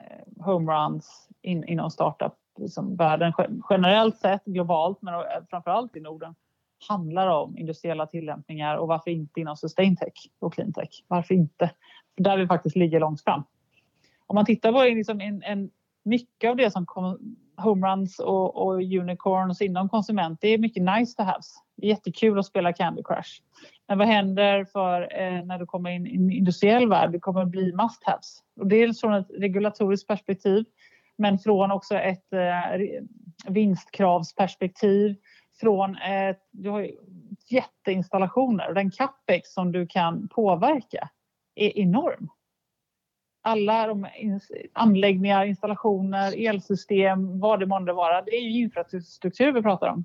eh, 0.00 0.44
homeruns 0.44 1.28
in, 1.42 1.64
inom 1.64 1.90
startup, 1.90 2.34
liksom 2.58 2.96
världen 2.96 3.32
generellt 3.70 4.18
sett 4.18 4.44
globalt 4.44 5.02
men 5.02 5.14
framförallt 5.50 5.96
i 5.96 6.00
Norden 6.00 6.34
handlar 6.88 7.26
om 7.28 7.58
industriella 7.58 8.06
tillämpningar 8.06 8.76
och 8.76 8.88
varför 8.88 9.10
inte 9.10 9.40
inom 9.40 9.56
sustaintech 9.56 10.30
och 10.38 10.54
cleantech? 10.54 11.04
Varför 11.08 11.34
inte? 11.34 11.70
För 12.16 12.24
där 12.24 12.36
vi 12.36 12.46
faktiskt 12.46 12.76
ligger 12.76 13.00
långt 13.00 13.22
fram. 13.22 13.42
Om 14.26 14.34
man 14.34 14.44
tittar 14.44 14.72
på 14.72 14.84
liksom 14.84 15.20
en, 15.20 15.42
en, 15.42 15.70
mycket 16.02 16.50
av 16.50 16.56
det 16.56 16.70
som 16.70 16.86
kom, 16.86 17.36
homeruns 17.56 18.18
och, 18.18 18.66
och 18.66 18.74
unicorns 18.74 19.62
inom 19.62 19.88
konsument, 19.88 20.38
det 20.40 20.48
är 20.48 20.58
mycket 20.58 20.82
nice 20.82 21.16
to 21.16 21.22
have. 21.22 21.42
Det 21.76 21.86
är 21.86 21.90
jättekul 21.90 22.38
att 22.38 22.46
spela 22.46 22.72
Candy 22.72 23.02
Crush. 23.02 23.42
Men 23.88 23.98
vad 23.98 24.06
händer 24.06 24.64
för 24.64 25.02
eh, 25.20 25.44
när 25.44 25.58
du 25.58 25.66
kommer 25.66 25.90
in 25.90 26.06
i 26.06 26.14
en 26.14 26.30
industriell 26.30 26.88
värld? 26.88 27.12
Det 27.12 27.18
kommer 27.18 27.42
att 27.42 27.48
bli 27.48 27.72
must 27.72 28.04
haves. 28.04 28.42
Och 28.60 28.66
dels 28.66 29.00
från 29.00 29.14
ett 29.14 29.30
regulatoriskt 29.38 30.08
perspektiv 30.08 30.64
men 31.16 31.38
från 31.38 31.70
också 31.70 31.94
ett 31.94 32.32
eh, 32.32 32.80
vinstkravsperspektiv 33.48 35.16
från 35.60 35.96
ett, 35.96 36.48
du 36.50 36.70
har 36.70 36.90
jätteinstallationer 37.48 38.68
och 38.68 38.74
den 38.74 38.90
capex 38.90 39.52
som 39.52 39.72
du 39.72 39.86
kan 39.86 40.28
påverka 40.28 41.10
är 41.54 41.78
enorm. 41.78 42.28
Alla 43.42 43.86
de 43.86 44.08
anläggningar, 44.72 45.44
installationer, 45.44 46.48
elsystem, 46.48 47.40
vad 47.40 47.60
det 47.60 47.66
månde 47.66 47.92
vara, 47.92 48.22
det 48.22 48.30
är 48.30 48.40
ju 48.40 48.62
infrastruktur 48.62 49.52
vi 49.52 49.62
pratar 49.62 49.88
om. 49.88 50.04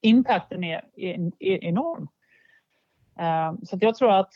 Impacten 0.00 0.64
är, 0.64 0.84
är, 0.96 1.32
är 1.38 1.64
enorm. 1.64 2.08
Eh, 3.18 3.54
så 3.62 3.78
jag 3.80 3.94
tror 3.94 4.12
att 4.12 4.32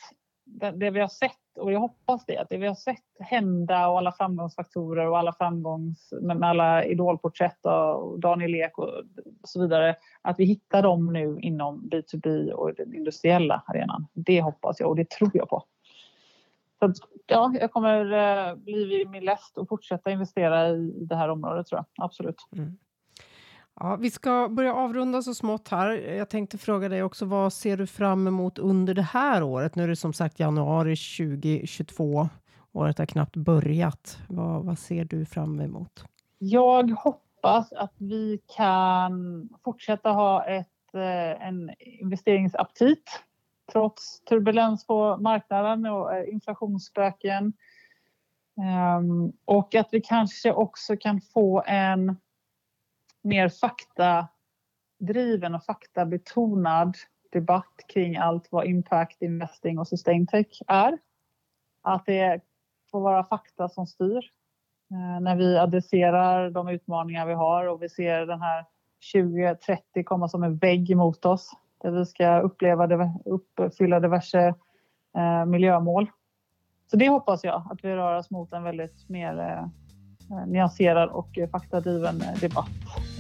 det 0.53 0.91
vi 0.91 1.01
har 1.01 1.09
sett 1.09 1.59
och 1.59 1.73
jag 1.73 1.81
hoppas 1.81 2.27
det, 2.27 2.39
att 2.39 2.49
det 2.49 2.59
vi 2.59 2.67
har 2.67 2.75
sett 2.75 3.05
hända 3.21 3.89
och 3.89 3.99
alla 3.99 4.13
framgångsfaktorer 4.13 5.07
och 5.07 5.19
alla 5.19 5.33
framgångs 5.33 6.13
med 6.21 6.43
alla 6.43 6.85
idolporträtt 6.85 7.67
och 7.67 8.21
Daniel 8.21 8.55
Ek 8.55 8.79
och 8.79 9.03
så 9.45 9.61
vidare, 9.63 9.97
att 10.23 10.39
vi 10.39 10.45
hittar 10.45 10.83
dem 10.83 11.13
nu 11.13 11.39
inom 11.41 11.91
B2B 11.93 12.51
och 12.51 12.75
den 12.75 12.95
industriella 12.95 13.63
arenan. 13.67 14.07
Det 14.13 14.43
hoppas 14.43 14.81
jag 14.81 14.89
och 14.89 14.97
det 14.97 15.11
tror 15.11 15.31
jag 15.35 15.49
på. 15.49 15.65
Så 16.79 16.93
ja, 17.27 17.53
jag 17.61 17.73
kommer 17.73 18.13
eh, 18.13 18.55
bli 18.55 18.85
vid 18.85 19.11
min 19.11 19.25
läst 19.25 19.59
och 19.59 19.69
fortsätta 19.69 20.11
investera 20.11 20.69
i 20.69 21.05
det 21.09 21.17
här 21.17 21.29
området 21.29 21.67
tror 21.67 21.79
jag, 21.79 22.05
absolut. 22.05 22.37
Mm. 22.57 22.79
Ja, 23.81 23.97
vi 23.97 24.11
ska 24.11 24.49
börja 24.49 24.75
avrunda 24.75 25.23
så 25.23 25.35
smått 25.35 25.69
här. 25.69 25.91
Jag 25.91 26.29
tänkte 26.29 26.59
fråga 26.59 26.89
dig 26.89 27.03
också, 27.03 27.25
vad 27.25 27.53
ser 27.53 27.77
du 27.77 27.87
fram 27.87 28.27
emot 28.27 28.59
under 28.59 28.95
det 28.95 29.03
här 29.03 29.43
året? 29.43 29.75
Nu 29.75 29.83
är 29.85 29.89
det 29.89 29.97
som 29.97 30.13
sagt 30.13 30.41
januari 30.41 30.97
2022. 30.97 32.29
Året 32.73 32.99
har 32.99 33.07
knappt 33.07 33.37
börjat. 33.37 34.19
Vad, 34.29 34.65
vad 34.65 34.79
ser 34.79 35.05
du 35.05 35.25
fram 35.25 35.61
emot? 35.61 36.05
Jag 36.39 36.91
hoppas 36.91 37.73
att 37.73 37.95
vi 37.99 38.41
kan 38.57 39.49
fortsätta 39.65 40.11
ha 40.11 40.45
ett, 40.45 40.95
eh, 40.95 41.47
en 41.49 41.71
investeringsaptit 41.79 43.23
trots 43.73 44.21
turbulens 44.21 44.87
på 44.87 45.17
marknaden 45.17 45.87
och 45.87 46.15
eh, 46.15 46.33
inflationsspöken. 46.33 47.53
Ehm, 48.63 49.33
och 49.45 49.75
att 49.75 49.89
vi 49.93 50.01
kanske 50.01 50.53
också 50.53 50.97
kan 50.97 51.21
få 51.21 51.63
en 51.67 52.17
mer 53.23 53.49
faktadriven 53.49 55.55
och 55.55 55.65
faktabetonad 55.65 56.97
debatt 57.33 57.75
kring 57.89 58.17
allt 58.17 58.49
vad 58.51 58.67
impact 58.67 59.23
investing 59.23 59.79
och 59.79 59.89
sustaintech 59.89 60.63
är. 60.67 60.99
Att 61.83 62.07
det 62.07 62.41
får 62.91 63.01
vara 63.01 63.25
fakta 63.25 63.69
som 63.69 63.87
styr 63.87 64.31
eh, 64.91 65.21
när 65.21 65.37
vi 65.37 65.59
adresserar 65.59 66.51
de 66.51 66.69
utmaningar 66.69 67.27
vi 67.27 67.35
har 67.35 67.67
och 67.67 67.83
vi 67.83 67.89
ser 67.89 68.27
den 68.27 68.43
här 68.43 68.65
2030 69.15 70.05
komma 70.05 70.29
som 70.29 70.43
en 70.43 70.57
vägg 70.57 70.91
emot 70.91 71.25
oss 71.25 71.51
där 71.83 71.91
vi 71.91 72.07
ska 72.07 72.41
uppleva, 72.41 73.13
uppfylla 73.25 74.01
diverse 74.01 74.55
eh, 75.17 75.45
miljömål. 75.47 76.11
Så 76.91 76.97
det 76.97 77.09
hoppas 77.09 77.45
jag 77.45 77.67
att 77.71 77.85
vi 77.85 77.95
rör 77.95 78.19
oss 78.19 78.31
mot 78.31 78.53
en 78.53 78.63
väldigt 78.63 79.09
mer 79.09 79.41
eh, 79.41 79.67
nyanserad 80.47 81.09
och 81.11 81.39
eh, 81.39 81.49
faktadriven 81.49 82.23
eh, 82.23 82.41
debatt 82.41 82.71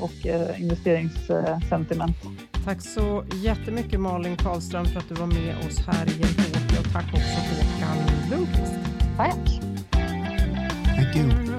och 0.00 0.26
investeringssentiment. 0.58 2.16
Tack 2.64 2.80
så 2.80 3.24
jättemycket 3.34 4.00
Malin 4.00 4.36
Karlström 4.36 4.84
för 4.84 4.98
att 4.98 5.08
du 5.08 5.14
var 5.14 5.26
med 5.26 5.56
oss 5.66 5.86
här 5.86 6.06
i 6.06 6.10
Hjälp 6.10 6.86
och 6.86 6.92
tack 6.92 7.06
också 7.14 7.38
Håkan 7.40 7.96
Lundqvist. 8.30 8.74
Tack. 9.16 9.72
Thank 10.96 11.16
you. 11.16 11.51